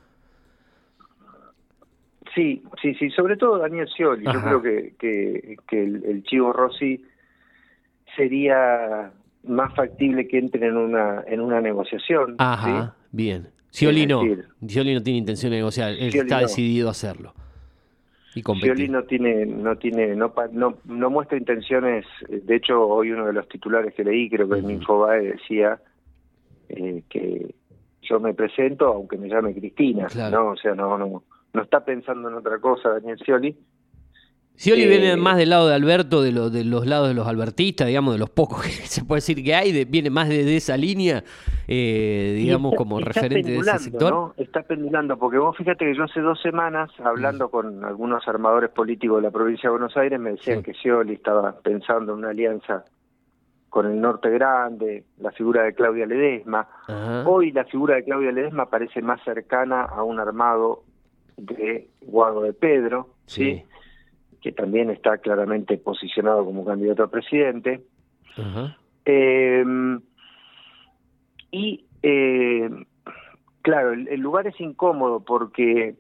Sí, 2.34 2.64
sí, 2.82 2.96
sí, 2.96 3.10
sobre 3.12 3.38
todo 3.38 3.60
Daniel 3.60 3.88
Scioli. 3.88 4.26
Yo 4.26 4.42
creo 4.42 4.62
que, 4.62 4.94
que, 5.68 5.84
el, 5.84 6.24
Chivo 6.24 6.52
Rossi 6.52 7.04
sería 8.16 9.12
más 9.44 9.76
factible 9.76 10.28
que 10.28 10.38
entre 10.38 10.68
en 10.68 10.78
una 10.78 11.24
en 11.28 11.42
una 11.42 11.62
negociación. 11.62 12.36
Ajá, 12.38 12.96
bien. 13.12 13.50
Scioli 13.72 14.06
no, 14.06 14.22
Scioli 14.68 14.94
no 14.94 15.02
tiene 15.02 15.20
intención 15.20 15.52
de 15.52 15.58
negociar, 15.58 15.94
él 15.94 16.14
está 16.14 16.40
decidido 16.40 16.90
a 16.90 16.92
hacerlo. 16.92 17.34
Y 18.36 18.42
Scioli 18.42 18.88
no 18.88 19.04
tiene, 19.04 19.46
no 19.46 19.76
tiene, 19.78 20.16
no, 20.16 20.34
no, 20.52 20.78
no 20.86 21.10
muestra 21.10 21.38
intenciones. 21.38 22.06
De 22.28 22.56
hecho, 22.56 22.82
hoy 22.88 23.12
uno 23.12 23.28
de 23.28 23.34
los 23.34 23.48
titulares 23.48 23.94
que 23.94 24.04
leí, 24.04 24.30
creo 24.30 24.50
que 24.50 24.60
en 24.60 24.72
Infobae 24.72 25.34
decía 25.34 25.80
eh, 26.70 27.04
que 27.10 27.54
yo 28.02 28.20
me 28.20 28.34
presento 28.34 28.88
aunque 28.88 29.18
me 29.18 29.30
llame 29.30 29.54
Cristina, 29.54 30.08
¿no? 30.32 30.52
O 30.52 30.58
sea, 30.58 30.74
no, 30.74 30.98
no, 30.98 31.24
no 31.54 31.62
está 31.62 31.86
pensando 31.86 32.30
en 32.30 32.36
otra 32.36 32.60
cosa 32.60 32.90
Daniel 32.90 33.18
Scioli. 33.20 33.56
Scioli 34.56 34.88
viene 34.88 35.14
eh, 35.14 35.18
más 35.18 35.38
del 35.38 35.50
lado 35.50 35.68
de 35.68 35.74
Alberto, 35.74 36.22
de, 36.22 36.32
de 36.32 36.64
los 36.64 36.86
lados 36.86 37.08
de 37.08 37.14
los 37.16 37.28
albertistas, 37.28 37.88
digamos, 37.88 38.14
de 38.14 38.20
los 38.20 38.30
pocos 38.30 38.62
que 38.62 38.70
se 38.88 39.04
puede 39.04 39.18
decir 39.18 39.44
que 39.44 39.56
hay, 39.56 39.86
viene 39.86 40.10
más 40.10 40.30
de, 40.30 40.56
esa 40.56 40.78
línea, 40.78 41.24
eh, 41.68 42.34
digamos, 42.38 42.76
como 42.76 43.00
referente 43.00 43.50
de 43.50 43.58
ese 43.58 43.80
sector. 43.80 44.12
¿no? 44.12 44.34
Está 44.38 44.62
pendulando, 44.62 45.18
porque 45.18 45.38
vos 45.38 45.58
fíjate 45.58 45.86
que 45.86 45.96
yo 45.96 46.04
hace 46.04 46.22
dos 46.22 46.40
semanas, 46.42 46.92
hablando 47.04 47.50
con 47.50 47.84
algunos 47.84 48.28
armadores 48.28 48.70
políticos 48.70 49.18
de 49.18 49.24
la 49.24 49.32
provincia 49.32 49.70
de 49.70 49.72
Buenos 49.72 49.98
Aires, 49.98 50.20
me 50.20 50.32
decían 50.32 50.62
que 50.62 50.74
Scioli 50.74 51.14
estaba 51.14 51.60
pensando 51.60 52.14
en 52.14 52.20
una 52.20 52.30
alianza 52.30 52.86
con 53.70 53.88
el 53.88 54.00
Norte 54.00 54.30
Grande, 54.30 55.04
la 55.18 55.32
figura 55.32 55.64
de 55.64 55.74
Claudia 55.74 56.06
Ledesma. 56.06 56.68
Hoy 57.26 57.52
la 57.52 57.66
figura 57.66 57.96
de 57.96 58.04
Claudia 58.04 58.32
Ledesma 58.32 58.70
parece 58.70 59.02
más 59.02 59.20
cercana 59.24 59.82
a 59.82 60.04
un 60.04 60.20
armado 60.20 60.84
de 61.38 61.90
Guado 62.02 62.44
de 62.44 62.54
Pedro, 62.54 63.10
sí. 63.26 63.64
Que 64.44 64.52
también 64.52 64.90
está 64.90 65.18
claramente 65.20 65.78
posicionado 65.78 66.44
como 66.44 66.66
candidato 66.66 67.04
a 67.04 67.10
presidente. 67.10 67.82
Eh, 69.06 69.64
y 71.52 71.86
eh, 72.02 72.70
claro, 73.62 73.94
el, 73.94 74.20
lugar 74.20 74.48
es 74.48 74.60
incómodo 74.60 75.22
porque 75.22 75.96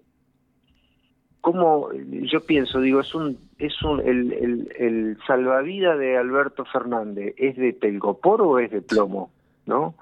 como 1.40 1.90
yo 1.94 2.42
pienso, 2.46 2.82
digo, 2.82 3.00
es 3.00 3.16
un 3.16 3.38
es 3.58 3.82
un 3.82 4.02
el, 4.02 4.34
el, 4.34 4.74
el 4.78 5.18
salvavidas 5.26 5.98
de 5.98 6.18
Alberto 6.18 6.66
Fernández, 6.66 7.34
¿es 7.38 7.56
de 7.56 7.72
telgopor 7.72 8.42
o 8.42 8.60
es 8.60 8.72
de 8.72 8.82
plomo? 8.82 9.32
¿No? 9.66 9.96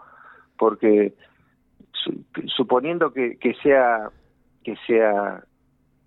Porque 0.58 1.14
suponiendo 2.48 3.14
que, 3.14 3.38
que 3.38 3.54
sea 3.56 4.10
que 4.64 4.76
sea 4.88 5.44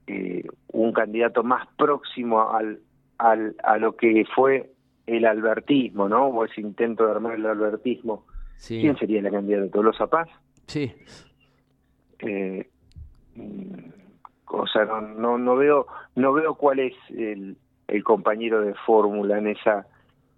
eh, 0.06 0.44
un 0.72 0.92
candidato 0.92 1.42
más 1.42 1.66
próximo 1.76 2.50
al, 2.50 2.80
al, 3.18 3.56
a 3.62 3.78
lo 3.78 3.96
que 3.96 4.24
fue 4.34 4.70
el 5.06 5.24
albertismo, 5.24 6.08
¿no? 6.08 6.26
O 6.26 6.44
ese 6.44 6.60
intento 6.60 7.04
de 7.04 7.12
armar 7.12 7.34
el 7.34 7.46
albertismo. 7.46 8.24
¿Quién 8.66 8.96
sería 8.96 9.20
la 9.20 9.30
candidata? 9.30 9.70
¿Tolosa 9.70 10.06
Paz? 10.06 10.28
Sí. 10.66 10.92
Eh, 12.20 12.68
mm, 13.34 13.90
o 14.46 14.66
sea, 14.66 14.84
no, 14.84 15.00
no, 15.00 15.38
no 15.38 15.56
veo 15.56 15.86
no 16.14 16.32
veo 16.32 16.54
cuál 16.54 16.78
es 16.78 16.94
el, 17.10 17.56
el 17.88 18.04
compañero 18.04 18.62
de 18.62 18.74
fórmula 18.86 19.38
en 19.38 19.48
esa 19.48 19.86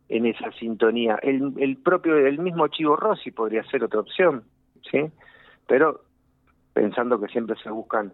en 0.08 0.26
esa 0.26 0.50
sintonía. 0.52 1.18
El, 1.22 1.52
el 1.58 1.76
propio, 1.76 2.16
el 2.16 2.38
mismo 2.38 2.68
Chivo 2.68 2.96
Rossi 2.96 3.30
podría 3.32 3.64
ser 3.64 3.84
otra 3.84 4.00
opción, 4.00 4.44
¿sí? 4.90 5.10
Pero 5.66 6.02
pensando 6.72 7.20
que 7.20 7.28
siempre 7.28 7.56
se 7.62 7.70
buscan 7.70 8.12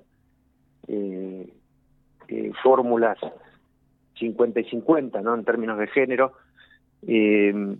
eh, 0.88 1.52
eh, 2.28 2.52
fórmulas 2.62 3.18
50 4.18 4.60
y 4.60 4.64
50, 4.64 5.20
¿no? 5.22 5.34
En 5.34 5.44
términos 5.44 5.78
de 5.78 5.86
género, 5.88 6.34
eh, 7.06 7.76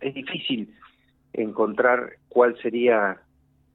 es 0.00 0.14
difícil 0.14 0.74
encontrar 1.32 2.16
cuál 2.28 2.56
sería 2.60 3.20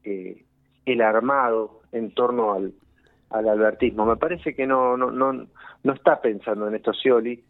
eh, 0.04 0.44
el 0.86 1.02
armado 1.02 1.82
en 1.92 2.12
torno 2.14 2.54
al, 2.54 2.74
al 3.30 3.50
albertismo. 3.50 4.06
Me 4.06 4.18
parece 4.18 4.56
que 4.56 4.68
no, 4.68 4.98
no, 4.98 5.12
no, 5.12 5.48
no 5.84 5.94
está 5.94 6.22
pensando 6.22 6.68
en 6.68 6.76
esto 6.76 6.94
Scioli. 6.94 7.44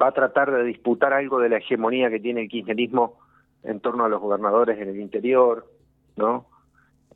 Va 0.00 0.08
a 0.08 0.12
tratar 0.12 0.50
de 0.50 0.64
disputar 0.64 1.12
algo 1.12 1.40
de 1.40 1.48
la 1.48 1.58
hegemonía 1.58 2.10
que 2.10 2.20
tiene 2.20 2.42
el 2.42 2.48
kirchnerismo 2.48 3.18
en 3.62 3.80
torno 3.80 4.04
a 4.04 4.08
los 4.08 4.20
gobernadores 4.20 4.78
en 4.78 4.88
el 4.88 5.00
interior, 5.00 5.66
¿no? 6.16 6.46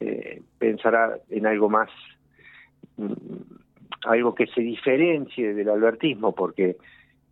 Eh, 0.00 0.42
pensará 0.58 1.18
en 1.30 1.46
algo 1.46 1.68
más, 1.68 1.88
mm, 2.96 3.12
algo 4.06 4.34
que 4.34 4.46
se 4.48 4.60
diferencie 4.60 5.54
del 5.54 5.68
albertismo, 5.68 6.34
porque 6.34 6.76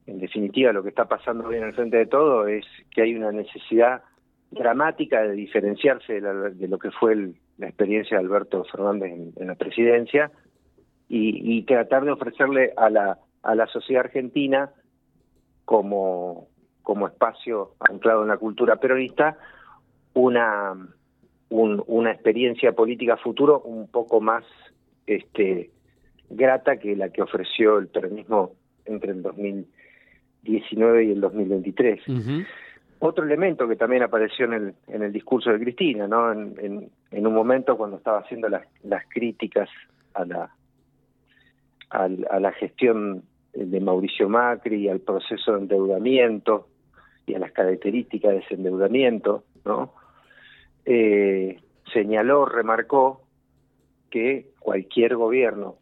en 0.06 0.18
definitiva 0.18 0.72
lo 0.72 0.82
que 0.82 0.88
está 0.90 1.06
pasando 1.06 1.46
hoy 1.48 1.56
en 1.56 1.64
el 1.64 1.74
frente 1.74 1.96
de 1.96 2.06
todo 2.06 2.46
es 2.46 2.64
que 2.90 3.02
hay 3.02 3.14
una 3.14 3.32
necesidad 3.32 4.02
dramática 4.50 5.22
de 5.22 5.32
diferenciarse 5.32 6.20
de, 6.20 6.68
lo 6.68 6.78
que 6.78 6.90
fue 6.90 7.32
la 7.58 7.66
experiencia 7.66 8.18
de 8.18 8.24
Alberto 8.24 8.64
Fernández 8.64 9.12
en, 9.36 9.46
la 9.46 9.54
presidencia 9.54 10.30
y, 11.08 11.62
tratar 11.64 12.04
de 12.04 12.12
ofrecerle 12.12 12.72
a 12.76 12.88
la, 12.88 13.18
a 13.42 13.54
la 13.54 13.66
sociedad 13.66 14.04
argentina 14.04 14.70
como, 15.64 16.48
como 16.82 17.06
espacio 17.06 17.74
anclado 17.80 18.22
en 18.22 18.28
la 18.28 18.38
cultura 18.38 18.76
peronista 18.76 19.36
una, 20.14 20.74
una 21.52 22.10
experiencia 22.10 22.72
política 22.72 23.16
futuro 23.16 23.60
un 23.60 23.88
poco 23.88 24.20
más 24.20 24.44
este, 25.06 25.70
grata 26.30 26.78
que 26.78 26.96
la 26.96 27.10
que 27.10 27.22
ofreció 27.22 27.78
el 27.78 27.88
peronismo 27.88 28.52
entre 28.84 29.12
el 29.12 29.22
2019 29.22 31.04
y 31.04 31.10
el 31.12 31.20
2023. 31.20 32.00
Otro 33.00 33.24
elemento 33.24 33.66
que 33.66 33.76
también 33.76 34.02
apareció 34.02 34.46
en 34.46 34.52
el, 34.52 34.74
en 34.86 35.02
el 35.02 35.12
discurso 35.12 35.50
de 35.50 35.58
Cristina, 35.58 36.06
¿no? 36.06 36.32
En, 36.32 36.88
en, 37.10 37.26
un 37.26 37.34
momento 37.34 37.76
cuando 37.76 37.96
estaba 37.96 38.20
haciendo 38.20 38.48
las, 38.48 38.66
las 38.84 39.04
críticas 39.08 39.68
a 40.14 40.24
la, 40.24 40.50
a, 41.90 42.08
la 42.08 42.52
gestión 42.52 43.24
de 43.52 43.80
Mauricio 43.80 44.28
Macri 44.28 44.84
y 44.84 44.88
al 44.88 45.00
proceso 45.00 45.52
de 45.52 45.62
endeudamiento 45.62 46.68
y 47.26 47.34
a 47.34 47.38
las 47.38 47.52
características 47.52 48.32
de 48.32 48.38
ese 48.38 48.54
endeudamiento, 48.54 49.44
¿no? 49.64 49.92
Eh, 50.84 51.60
señaló, 51.92 52.46
remarcó 52.46 53.22
que 54.10 54.50
cualquier 54.58 55.16
gobierno, 55.16 55.76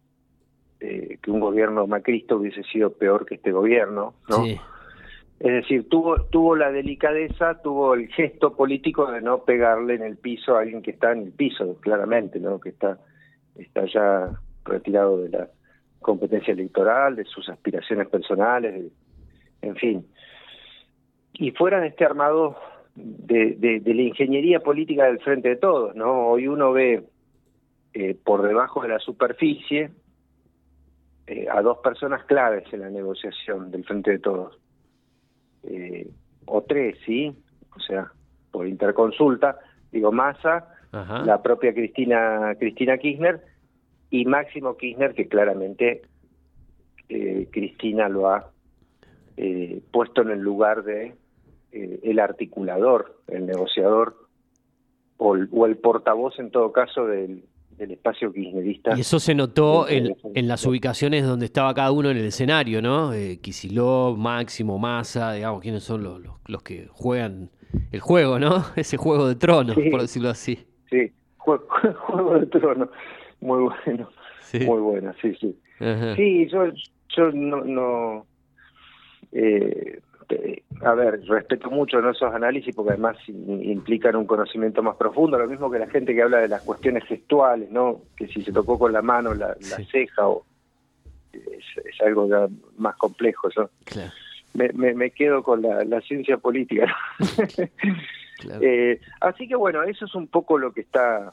eh, 0.80 1.18
que 1.22 1.30
un 1.30 1.40
gobierno 1.40 1.86
macristo 1.86 2.36
hubiese 2.36 2.62
sido 2.64 2.92
peor 2.92 3.26
que 3.26 3.36
este 3.36 3.52
gobierno, 3.52 4.14
¿no? 4.28 4.44
Es 4.44 5.52
decir, 5.52 5.88
tuvo, 5.88 6.22
tuvo 6.24 6.54
la 6.54 6.70
delicadeza, 6.70 7.62
tuvo 7.62 7.94
el 7.94 8.08
gesto 8.08 8.54
político 8.54 9.10
de 9.10 9.22
no 9.22 9.44
pegarle 9.44 9.94
en 9.94 10.02
el 10.02 10.18
piso 10.18 10.54
a 10.54 10.60
alguien 10.60 10.82
que 10.82 10.90
está 10.90 11.12
en 11.12 11.22
el 11.22 11.32
piso, 11.32 11.78
claramente, 11.80 12.38
¿no? 12.38 12.60
Que 12.60 12.68
está, 12.68 12.98
está 13.56 13.86
ya 13.86 14.30
retirado 14.64 15.22
de 15.22 15.30
la 15.30 15.48
competencia 16.00 16.52
electoral, 16.52 17.16
de 17.16 17.24
sus 17.24 17.48
aspiraciones 17.48 18.08
personales, 18.08 18.92
en 19.62 19.76
fin. 19.76 20.06
Y 21.32 21.52
fuera 21.52 21.80
de 21.80 21.88
este 21.88 22.04
armado 22.04 22.56
de, 22.94 23.80
de, 23.80 23.94
la 23.94 24.02
ingeniería 24.02 24.60
política 24.60 25.04
del 25.04 25.20
frente 25.20 25.50
de 25.50 25.56
todos, 25.56 25.94
¿no? 25.94 26.28
Hoy 26.28 26.48
uno 26.48 26.72
ve 26.72 27.04
eh, 27.92 28.16
por 28.24 28.42
debajo 28.42 28.82
de 28.82 28.88
la 28.88 28.98
superficie 28.98 29.90
eh, 31.26 31.46
a 31.50 31.62
dos 31.62 31.78
personas 31.78 32.24
claves 32.24 32.64
en 32.72 32.80
la 32.80 32.90
negociación 32.90 33.70
del 33.70 33.84
frente 33.84 34.12
de 34.12 34.18
todos 34.18 34.58
eh, 35.64 36.08
o 36.46 36.62
tres, 36.62 36.98
¿sí? 37.06 37.34
O 37.76 37.80
sea, 37.80 38.12
por 38.50 38.66
interconsulta, 38.66 39.58
digo 39.92 40.12
Massa, 40.12 40.74
la 40.92 41.40
propia 41.40 41.72
Cristina, 41.72 42.56
Cristina 42.58 42.98
Kirchner 42.98 43.40
y 44.10 44.24
Máximo 44.24 44.76
Kirchner, 44.76 45.14
que 45.14 45.28
claramente 45.28 46.02
Cristina 47.06 48.08
lo 48.08 48.28
ha 48.28 48.50
puesto 49.92 50.22
en 50.22 50.30
el 50.30 50.40
lugar 50.40 50.82
de 50.82 51.14
eh, 51.72 52.00
el 52.02 52.18
articulador, 52.18 53.20
el 53.28 53.46
negociador 53.46 54.16
o 55.18 55.66
el 55.66 55.76
portavoz 55.76 56.38
en 56.38 56.50
todo 56.50 56.72
caso 56.72 57.04
del, 57.04 57.44
del 57.80 57.92
espacio 57.92 58.30
kirchnerista. 58.30 58.96
Y 58.96 59.00
eso 59.00 59.18
se 59.18 59.34
notó 59.34 59.88
en, 59.88 60.14
las 60.46 60.66
ubicaciones 60.66 61.24
donde 61.24 61.46
estaba 61.46 61.72
cada 61.72 61.90
uno 61.90 62.10
en 62.10 62.18
el 62.18 62.26
escenario, 62.26 62.82
¿no? 62.82 63.14
Eh, 63.14 63.40
Máximo, 64.16 64.78
Massa, 64.78 65.32
digamos, 65.32 65.62
quiénes 65.62 65.82
son 65.82 66.04
los, 66.04 66.20
los, 66.46 66.62
que 66.62 66.88
juegan 66.92 67.50
el 67.90 68.00
juego, 68.00 68.38
¿no? 68.38 68.64
Ese 68.76 68.98
juego 68.98 69.26
de 69.26 69.34
tronos, 69.34 69.76
por 69.90 70.02
decirlo 70.02 70.28
así. 70.28 70.58
Sí, 70.90 71.10
juego, 71.38 72.38
de 72.38 72.46
tronos, 72.46 72.90
muy 73.40 73.62
bueno, 73.62 74.10
muy 74.66 74.80
bueno, 74.80 75.14
sí, 75.22 75.34
sí. 75.40 75.58
Sí, 76.16 76.46
yo, 76.48 76.66
yo 77.16 77.32
no, 77.32 77.64
no 77.64 78.26
eh, 79.32 80.00
este, 80.30 80.62
a 80.82 80.94
ver, 80.94 81.20
respeto 81.26 81.70
mucho 81.70 81.98
esos 81.98 82.32
análisis 82.32 82.74
porque 82.74 82.92
además 82.92 83.16
implican 83.28 84.16
un 84.16 84.26
conocimiento 84.26 84.82
más 84.82 84.96
profundo, 84.96 85.38
lo 85.38 85.48
mismo 85.48 85.70
que 85.70 85.78
la 85.78 85.88
gente 85.88 86.14
que 86.14 86.22
habla 86.22 86.38
de 86.38 86.48
las 86.48 86.62
cuestiones 86.62 87.04
gestuales, 87.04 87.70
¿no? 87.70 88.02
Que 88.16 88.28
si 88.28 88.42
se 88.42 88.52
tocó 88.52 88.78
con 88.78 88.92
la 88.92 89.02
mano 89.02 89.34
la, 89.34 89.56
ceja 89.90 90.28
o 90.28 90.44
es, 91.32 92.00
algo 92.04 92.28
más 92.78 92.96
complejo. 92.96 93.48
Yo 93.50 93.70
me, 94.54 94.94
me, 94.94 95.10
quedo 95.10 95.42
con 95.42 95.62
la, 95.62 96.00
ciencia 96.02 96.36
política. 96.38 96.94
Eh, 98.62 98.98
así 99.20 99.46
que 99.46 99.54
bueno, 99.54 99.82
eso 99.82 100.06
es 100.06 100.14
un 100.14 100.26
poco 100.26 100.56
lo 100.56 100.72
que 100.72 100.80
está 100.80 101.30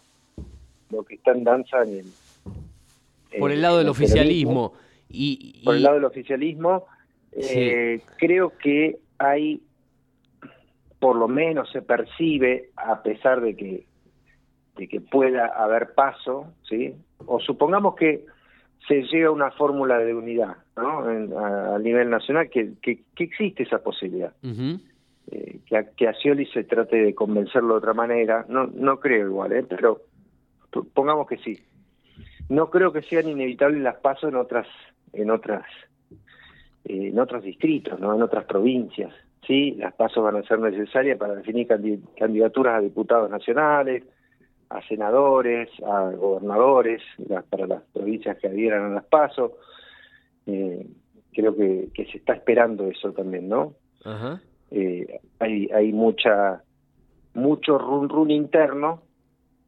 lo 0.90 1.04
que 1.04 1.16
está 1.16 1.32
en 1.32 1.46
danza 1.46 1.84
en 1.84 2.04
por 3.40 3.50
el 3.50 3.62
lado 3.62 3.78
del 3.78 3.88
oficialismo. 3.88 4.74
Y, 5.10 5.62
Por 5.64 5.76
el 5.76 5.84
lado 5.84 5.96
del 5.96 6.04
oficialismo 6.04 6.86
eh, 7.38 8.02
creo 8.18 8.58
que 8.58 8.98
hay, 9.20 9.62
por 11.00 11.16
lo 11.16 11.28
menos 11.28 11.70
se 11.72 11.82
percibe, 11.82 12.70
a 12.76 13.04
pesar 13.04 13.42
de 13.42 13.56
que, 13.56 13.86
de 14.76 14.88
que 14.88 15.02
pueda 15.02 15.48
haber 15.48 15.94
paso, 15.94 16.54
¿sí? 16.68 16.96
O 17.26 17.40
supongamos 17.40 17.96
que 17.96 18.26
se 18.88 19.04
llega 19.04 19.28
a 19.28 19.32
una 19.32 19.52
fórmula 19.52 20.00
de 20.00 20.14
unidad, 20.14 20.58
¿no? 20.76 21.04
a, 21.40 21.80
nivel 21.80 22.10
nacional, 22.10 22.50
que, 22.50 22.74
que, 22.82 23.04
existe 23.18 23.64
esa 23.64 23.80
posibilidad. 23.80 24.34
Eh, 25.30 25.60
que, 25.66 25.78
a, 25.78 25.84
que 25.92 26.08
a 26.08 26.14
Scioli 26.14 26.46
se 26.48 26.64
trate 26.64 26.98
de 26.98 27.14
convencerlo 27.14 27.74
de 27.74 27.80
otra 27.80 27.94
manera, 27.94 28.46
no, 28.48 28.68
no 28.68 29.00
creo 29.00 29.28
igual, 29.28 29.52
¿eh? 29.52 29.66
pero 29.68 30.02
pongamos 30.94 31.28
que 31.28 31.38
sí. 31.38 31.60
No 32.50 32.70
creo 32.70 32.94
que 32.94 33.02
sean 33.02 33.28
inevitables 33.28 33.82
las 33.82 33.98
pasos 33.98 34.30
en 34.30 34.38
otras 34.38 34.68
en 35.14 35.32
otras 35.32 35.66
eh, 36.88 37.10
en 37.10 37.20
otros 37.20 37.44
distritos, 37.44 38.00
no 38.00 38.16
en 38.16 38.22
otras 38.22 38.46
provincias. 38.46 39.14
Sí, 39.46 39.72
las 39.72 39.94
pasos 39.94 40.24
van 40.24 40.38
a 40.38 40.44
ser 40.44 40.60
necesarias 40.60 41.18
para 41.18 41.36
definir 41.36 41.68
candidaturas 42.18 42.76
a 42.76 42.82
diputados 42.82 43.30
nacionales, 43.30 44.04
a 44.70 44.82
senadores, 44.88 45.70
a 45.86 46.12
gobernadores, 46.12 47.02
para 47.50 47.68
las 47.68 47.84
provincias 47.94 48.38
que 48.38 48.48
adhieran 48.48 48.86
a 48.86 48.96
las 48.96 49.06
pasos. 49.06 49.52
Eh, 50.46 50.88
creo 51.34 51.56
que, 51.56 51.90
se 51.94 52.18
está 52.18 52.34
esperando 52.34 52.88
eso 52.88 53.12
también, 53.12 53.50
¿no? 53.50 53.74
Eh, 54.72 55.20
hay, 55.40 55.68
hay 55.74 55.92
mucha 55.92 56.64
mucho 57.34 57.78
run 57.78 58.10
run 58.10 58.32
interno, 58.32 59.04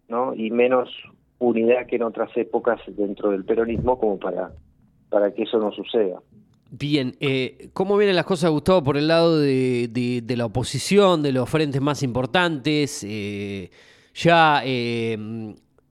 ¿no? 0.07 0.33
Y 0.33 0.51
menos 0.51 0.89
unidad 1.37 1.85
que 1.85 1.97
en 1.97 2.03
otras 2.03 2.35
épocas 2.35 2.81
dentro 2.87 3.31
del 3.31 3.45
peronismo 3.45 3.99
como 3.99 4.17
para 4.17 4.51
para 5.09 5.33
que 5.33 5.43
eso 5.43 5.59
no 5.59 5.71
suceda. 5.71 6.21
Bien, 6.71 7.17
eh, 7.19 7.69
¿cómo 7.73 7.97
vienen 7.97 8.15
las 8.15 8.25
cosas, 8.25 8.51
Gustavo, 8.51 8.83
por 8.83 8.95
el 8.95 9.07
lado 9.07 9.39
de, 9.39 10.23
la 10.37 10.45
oposición, 10.45 11.23
de 11.23 11.31
los 11.31 11.49
frentes 11.49 11.81
más 11.81 12.03
importantes? 12.03 13.03
Eh, 13.07 13.71
ya 14.13 14.61
eh, 14.63 15.17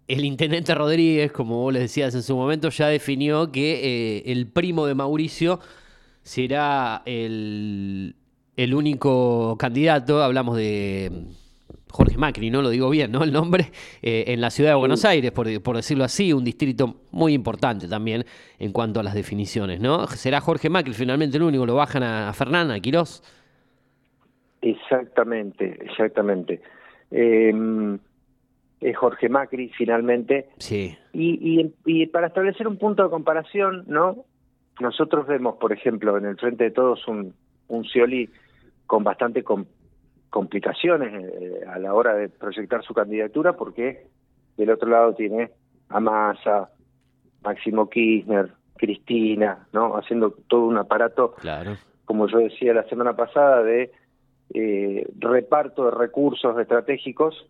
el 0.07 0.25
intendente 0.25 0.73
Rodríguez, 0.77 1.33
como 1.33 1.63
vos 1.63 1.73
les 1.73 1.83
decías 1.83 2.15
en 2.15 2.23
su 2.23 2.37
momento, 2.37 2.69
ya 2.69 2.87
definió 2.87 3.51
que 3.51 4.23
el 4.25 4.47
primo 4.47 4.87
de 4.87 4.95
Mauricio 4.95 5.59
será 6.23 7.03
el, 7.07 8.15
el 8.57 8.75
único 8.75 9.57
candidato, 9.59 10.23
hablamos 10.23 10.57
de 10.57 11.11
Jorge 11.91 12.19
Macri, 12.19 12.51
no 12.51 12.63
lo 12.63 12.71
digo 12.71 12.91
bien, 12.91 13.13
¿no? 13.13 13.23
El 13.25 13.33
nombre, 13.33 13.67
eh, 14.03 14.25
en 14.29 14.41
la 14.41 14.51
ciudad 14.51 14.71
de 14.71 14.77
Buenos 14.77 15.05
Aires, 15.05 15.31
por, 15.33 15.47
decirlo 15.77 16.05
así, 16.05 16.33
un 16.33 16.45
distrito 16.45 16.97
muy 17.11 17.33
importante 17.33 17.89
también 17.89 18.25
en 18.59 18.73
cuanto 18.73 19.01
a 19.01 19.03
las 19.03 19.15
definiciones, 19.15 19.81
¿no? 19.81 20.07
¿Será 20.07 20.41
Jorge 20.41 20.69
Macri 20.71 20.93
finalmente 20.93 21.37
el 21.37 21.43
único? 21.43 21.67
¿Lo 21.67 21.75
bajan 21.75 22.03
a, 22.03 22.33
Fernanda, 22.33 22.75
a 22.75 22.81
Quirós? 22.81 23.23
Exactamente, 24.61 25.79
exactamente. 25.85 26.61
Em, 27.11 27.99
es 28.81 28.97
Jorge 28.97 29.29
Macri 29.29 29.71
finalmente. 29.71 30.49
Sí. 30.59 30.97
Y, 31.13 31.73
y, 31.85 32.07
para 32.07 32.29
establecer 32.29 32.69
un 32.69 32.77
punto 32.77 33.03
de 33.03 33.11
comparación, 33.11 33.85
¿no? 33.87 34.25
Nosotros 34.81 35.27
vemos, 35.27 35.57
por 35.57 35.73
ejemplo, 35.73 36.17
en 36.17 36.27
el 36.27 36.37
frente 36.37 36.65
de 36.65 36.71
todos 36.71 37.07
un, 37.09 37.35
un 37.69 37.85
Scioli 37.85 38.31
con 38.87 39.05
bastante 39.05 39.43
complicaciones 40.31 41.13
eh, 41.13 41.65
a 41.67 41.79
la 41.79 41.95
hora 41.95 42.15
de 42.15 42.29
proyectar 42.29 42.83
su 42.83 42.95
candidatura 42.95 43.55
porque 43.55 44.07
del 44.57 44.71
otro 44.71 44.89
lado 44.89 45.15
tiene 45.15 45.51
a 45.89 46.01
Massa, 46.01 46.71
Máximo 47.43 47.89
Kirchner, 47.89 48.53
Cristina, 48.77 49.67
¿no? 49.73 49.97
Haciendo 49.97 50.33
todo 50.49 50.67
un 50.67 50.77
aparato, 50.77 51.35
claro. 51.35 51.77
como 52.05 52.29
yo 52.29 52.39
decía 52.39 52.75
la 52.75 52.85
semana 52.85 53.17
pasada, 53.17 53.63
de 53.63 53.91
eh, 54.55 55.07
reparto 55.19 55.87
de 55.87 55.91
recursos 55.93 56.59
estratégicos 56.59 57.47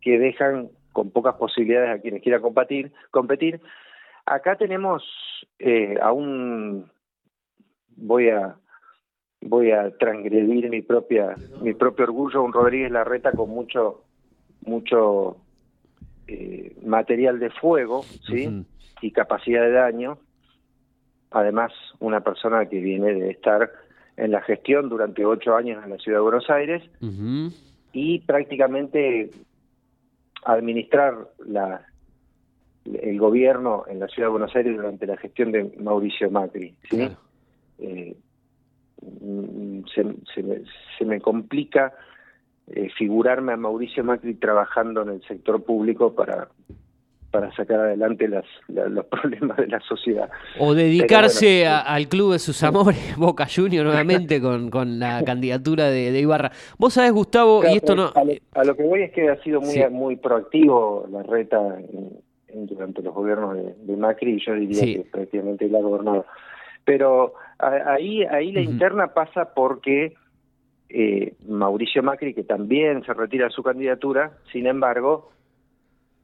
que 0.00 0.18
dejan 0.18 0.70
con 0.92 1.10
pocas 1.10 1.34
posibilidades 1.36 1.98
a 1.98 2.02
quienes 2.02 2.22
quieran 2.22 2.42
competir. 2.42 2.92
competir. 3.10 3.60
Acá 4.26 4.56
tenemos 4.56 5.02
eh, 5.58 5.96
aún 6.00 6.90
voy 7.96 8.28
a 8.30 8.56
voy 9.42 9.72
a 9.72 9.90
transgredir 9.98 10.70
mi 10.70 10.82
propia 10.82 11.34
mi 11.60 11.74
propio 11.74 12.04
orgullo. 12.04 12.42
Un 12.42 12.52
Rodríguez 12.52 12.90
Larreta 12.90 13.32
con 13.32 13.50
mucho 13.50 14.04
mucho 14.64 15.36
eh, 16.26 16.76
material 16.84 17.38
de 17.38 17.50
fuego 17.50 18.02
sí 18.26 18.64
y 19.00 19.10
capacidad 19.10 19.62
de 19.62 19.72
daño. 19.72 20.18
Además 21.30 21.72
una 21.98 22.20
persona 22.20 22.66
que 22.66 22.80
viene 22.80 23.14
de 23.14 23.30
estar 23.30 23.70
en 24.16 24.30
la 24.30 24.42
gestión 24.42 24.88
durante 24.88 25.24
ocho 25.24 25.56
años 25.56 25.82
en 25.82 25.90
la 25.90 25.98
ciudad 25.98 26.18
de 26.18 26.22
Buenos 26.22 26.50
Aires 26.50 26.82
y 27.92 28.20
prácticamente 28.20 29.30
administrar 30.44 31.28
la 31.46 31.86
el 32.84 33.18
gobierno 33.18 33.84
en 33.88 34.00
la 34.00 34.08
ciudad 34.08 34.28
de 34.28 34.32
Buenos 34.32 34.56
Aires 34.56 34.76
durante 34.76 35.06
la 35.06 35.16
gestión 35.16 35.52
de 35.52 35.72
Mauricio 35.78 36.30
Macri 36.30 36.74
¿sí? 36.90 37.08
Eh, 37.78 38.16
mm, 39.02 39.84
se, 39.94 40.04
me, 40.42 40.62
se, 40.98 41.04
me, 41.04 41.20
complica 41.20 41.92
eh, 42.68 42.88
figurarme 42.96 43.52
a 43.52 43.56
Mauricio 43.56 44.04
Macri 44.04 44.34
trabajando 44.34 45.02
en 45.02 45.10
el 45.10 45.22
sector 45.22 45.62
público 45.62 46.14
para 46.14 46.48
para 47.32 47.50
sacar 47.56 47.80
adelante 47.80 48.28
las, 48.28 48.44
los 48.68 49.04
problemas 49.10 49.56
de 49.56 49.66
la 49.66 49.80
sociedad. 49.80 50.30
O 50.60 50.74
dedicarse 50.74 51.66
al 51.66 52.06
club 52.06 52.34
de 52.34 52.38
sus 52.38 52.62
amores, 52.62 52.98
Boca 53.16 53.46
Junior 53.52 53.84
nuevamente 53.84 54.40
con, 54.40 54.70
con 54.70 55.00
la 55.00 55.24
candidatura 55.24 55.90
de, 55.90 56.16
Ibarra. 56.20 56.52
Vos 56.78 56.94
sabés, 56.94 57.10
Gustavo, 57.12 57.62
y 57.64 57.76
esto 57.76 57.96
no... 57.96 58.12
A 58.54 58.64
lo, 58.64 58.76
que 58.76 58.82
voy 58.84 59.02
es 59.02 59.12
que 59.12 59.28
ha 59.28 59.42
sido 59.42 59.60
muy, 59.60 59.82
muy 59.90 60.16
proactivo 60.16 61.08
la 61.10 61.22
reta 61.22 61.58
durante 62.52 63.02
los 63.02 63.14
gobiernos 63.14 63.56
de, 63.56 63.96
Macri, 63.96 64.34
y 64.34 64.44
yo 64.44 64.52
diría 64.54 64.82
que 64.82 65.06
prácticamente 65.10 65.68
la 65.68 65.80
gobernado. 65.80 66.26
Pero 66.84 67.34
ahí, 67.58 68.24
ahí 68.24 68.52
la 68.52 68.60
interna 68.60 69.08
pasa 69.08 69.54
porque 69.54 70.14
eh, 70.88 71.34
Mauricio 71.48 72.02
Macri, 72.02 72.34
que 72.34 72.44
también 72.44 73.04
se 73.04 73.14
retira 73.14 73.48
su 73.50 73.62
candidatura, 73.62 74.32
sin 74.52 74.66
embargo, 74.66 75.30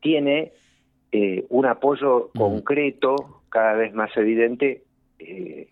tiene 0.00 0.52
eh, 1.10 1.46
un 1.48 1.66
apoyo 1.66 2.30
concreto, 2.36 3.42
cada 3.48 3.74
vez 3.74 3.94
más 3.94 4.14
evidente, 4.16 4.82
eh, 5.18 5.68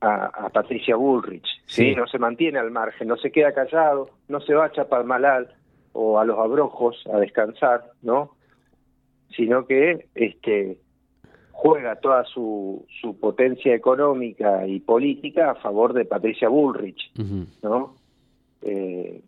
a, 0.00 0.48
Patricia 0.50 0.96
Bullrich. 0.96 1.46
Sí. 1.66 1.94
No 1.94 2.06
se 2.06 2.18
mantiene 2.18 2.58
al 2.58 2.70
margen, 2.70 3.08
no 3.08 3.16
se 3.16 3.30
queda 3.30 3.52
callado, 3.52 4.10
no 4.28 4.40
se 4.40 4.54
va 4.54 4.66
a 4.66 4.72
Chapalmalal 4.72 5.54
o 5.92 6.18
a 6.18 6.24
los 6.24 6.38
abrojos 6.38 6.96
a 7.12 7.18
descansar, 7.18 7.84
¿no? 8.02 8.36
Sino 9.36 9.66
que 9.66 10.06
este 10.14 10.78
juega 11.60 11.96
toda 11.96 12.24
su, 12.24 12.86
su 13.00 13.18
potencia 13.18 13.74
económica 13.74 14.64
y 14.64 14.78
política 14.78 15.50
a 15.50 15.54
favor 15.56 15.92
de 15.92 16.04
Patricia 16.04 16.48
Bullrich, 16.48 17.10
¿no? 17.64 17.96
Eh, 18.62 19.20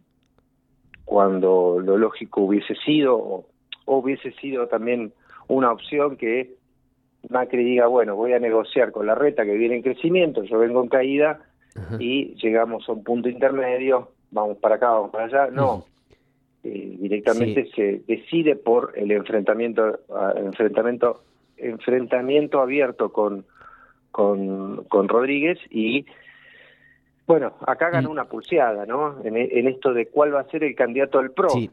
cuando 1.04 1.80
lo 1.84 1.98
lógico 1.98 2.42
hubiese 2.42 2.76
sido, 2.86 3.16
o 3.16 3.46
hubiese 3.84 4.30
sido 4.34 4.68
también 4.68 5.12
una 5.48 5.72
opción 5.72 6.16
que 6.16 6.54
Macri 7.28 7.64
diga, 7.64 7.88
bueno, 7.88 8.14
voy 8.14 8.32
a 8.32 8.38
negociar 8.38 8.92
con 8.92 9.06
la 9.06 9.16
reta 9.16 9.44
que 9.44 9.54
viene 9.54 9.74
en 9.74 9.82
crecimiento, 9.82 10.44
yo 10.44 10.60
vengo 10.60 10.84
en 10.84 10.88
caída 10.88 11.40
y 11.98 12.36
llegamos 12.36 12.88
a 12.88 12.92
un 12.92 13.02
punto 13.02 13.28
intermedio, 13.28 14.12
vamos 14.30 14.56
para 14.58 14.76
acá, 14.76 14.90
vamos 14.90 15.10
para 15.10 15.24
allá. 15.24 15.50
No, 15.50 15.84
eh, 16.62 16.96
directamente 17.00 17.68
se 17.74 18.02
decide 18.06 18.54
por 18.54 18.92
el 18.94 19.10
enfrentamiento, 19.10 19.98
enfrentamiento, 20.36 21.24
enfrentamiento 21.60 22.60
abierto 22.60 23.12
con, 23.12 23.44
con, 24.10 24.84
con 24.84 25.08
Rodríguez 25.08 25.58
y 25.70 26.06
bueno, 27.26 27.54
acá 27.64 27.90
ganó 27.90 28.10
una 28.10 28.24
pulseada, 28.24 28.86
¿no? 28.86 29.22
En, 29.22 29.36
en, 29.36 29.68
esto 29.68 29.92
de 29.94 30.08
cuál 30.08 30.34
va 30.34 30.40
a 30.40 30.50
ser 30.50 30.64
el 30.64 30.74
candidato 30.74 31.18
del 31.18 31.30
PRO. 31.30 31.50
Sí. 31.50 31.70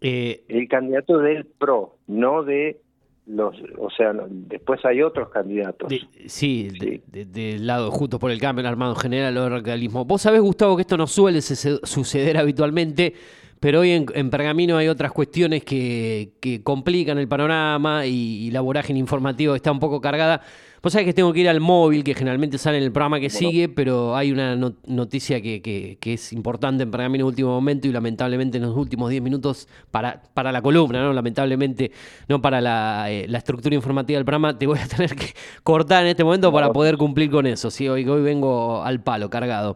Eh, 0.00 0.44
el 0.48 0.66
candidato 0.66 1.18
del 1.18 1.44
PRO, 1.44 1.96
no 2.06 2.42
de 2.42 2.80
los, 3.26 3.54
o 3.78 3.90
sea, 3.90 4.14
después 4.28 4.82
hay 4.84 5.02
otros 5.02 5.28
candidatos. 5.28 5.92
sí, 6.26 6.68
del 7.06 7.66
lado 7.66 7.90
justo 7.90 8.18
por 8.18 8.30
el 8.30 8.40
cambio, 8.40 8.60
el 8.60 8.66
armado 8.66 8.94
general 8.94 9.36
o 9.36 9.44
el 9.44 9.50
radicalismo. 9.50 10.04
Vos 10.04 10.22
sabés, 10.22 10.40
Gustavo, 10.40 10.74
que 10.76 10.82
esto 10.82 10.96
no 10.96 11.06
suele 11.06 11.42
suceder 11.42 12.38
habitualmente, 12.38 13.14
pero 13.60 13.80
hoy 13.80 13.90
en, 13.90 14.30
Pergamino 14.30 14.78
hay 14.78 14.88
otras 14.88 15.12
cuestiones 15.12 15.62
que, 15.62 16.32
complican 16.64 17.18
el 17.18 17.28
panorama 17.28 18.06
y, 18.06 18.50
la 18.50 18.62
vorágine 18.62 18.98
informativa 18.98 19.54
está 19.54 19.70
un 19.70 19.78
poco 19.78 20.00
cargada. 20.00 20.40
Vos 20.82 20.94
sabés 20.94 21.04
que 21.04 21.12
tengo 21.12 21.30
que 21.34 21.40
ir 21.40 21.48
al 21.48 21.60
móvil, 21.60 22.02
que 22.02 22.14
generalmente 22.14 22.56
sale 22.56 22.78
en 22.78 22.84
el 22.84 22.90
programa 22.90 23.20
que 23.20 23.28
sigue, 23.28 23.68
pero 23.68 24.16
hay 24.16 24.32
una 24.32 24.56
noticia 24.86 25.42
que, 25.42 25.60
que, 25.60 26.12
es 26.12 26.32
importante 26.32 26.84
en 26.84 26.90
Pergamino 26.90 27.24
en 27.24 27.26
último 27.26 27.50
momento 27.50 27.86
y 27.86 27.92
lamentablemente 27.92 28.56
en 28.56 28.62
los 28.62 28.74
últimos 28.74 29.10
10 29.10 29.22
minutos 29.22 29.68
para, 29.90 30.22
para 30.32 30.52
la 30.52 30.62
columna, 30.62 31.02
¿no? 31.02 31.12
Lamentablemente 31.12 31.92
no 32.28 32.40
para 32.40 32.62
la, 32.62 33.10
eh, 33.10 33.26
la, 33.28 33.36
estructura 33.36 33.74
informativa 33.74 34.16
del 34.16 34.24
programa, 34.24 34.56
te 34.56 34.66
voy 34.66 34.78
a 34.78 34.88
tener 34.96 35.14
que 35.14 35.34
cortar 35.62 36.04
en 36.04 36.08
este 36.08 36.24
momento 36.24 36.50
para 36.50 36.72
poder 36.72 36.96
cumplir 36.96 37.30
con 37.30 37.46
eso. 37.46 37.70
¿sí? 37.70 37.86
Hoy, 37.86 38.08
hoy 38.08 38.22
vengo 38.22 38.82
al 38.82 39.02
palo, 39.02 39.28
cargado. 39.28 39.74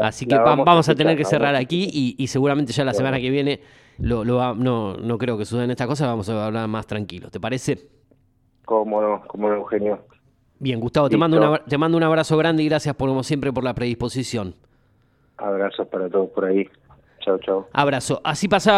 Así 0.00 0.24
que 0.24 0.36
vamos, 0.36 0.88
a, 0.88 0.94
tener 0.94 1.16
que 1.16 1.24
cerrar 1.24 1.56
aquí 1.56 1.90
y, 1.92 2.14
y 2.16 2.28
seguramente 2.28 2.72
ya 2.72 2.84
la 2.84 2.94
semana 2.94 3.18
que 3.18 3.23
viene 3.30 3.60
lo, 3.98 4.24
lo, 4.24 4.54
no, 4.54 4.96
no 4.96 5.18
creo 5.18 5.38
que 5.38 5.44
suceda 5.44 5.64
en 5.64 5.70
esta 5.70 5.86
cosa, 5.86 6.06
vamos 6.06 6.28
a 6.28 6.46
hablar 6.46 6.68
más 6.68 6.86
tranquilos. 6.86 7.30
¿Te 7.30 7.40
parece? 7.40 7.88
Cómo 8.64 9.00
no, 9.00 9.22
cómo 9.26 9.48
no, 9.48 9.56
Eugenio. 9.56 10.00
Bien, 10.58 10.80
Gustavo, 10.80 11.08
te 11.08 11.16
mando, 11.16 11.36
una, 11.36 11.64
te 11.64 11.76
mando 11.76 11.96
un 11.96 12.02
abrazo 12.02 12.36
grande 12.36 12.62
y 12.62 12.68
gracias 12.68 12.94
por, 12.94 13.08
como 13.08 13.22
siempre 13.22 13.52
por 13.52 13.64
la 13.64 13.74
predisposición. 13.74 14.54
Abrazos 15.36 15.86
para 15.88 16.08
todos 16.08 16.30
por 16.30 16.44
ahí. 16.46 16.68
Chao, 17.20 17.38
chao. 17.38 17.68
Abrazo. 17.72 18.20
Así 18.24 18.48
pasaba. 18.48 18.72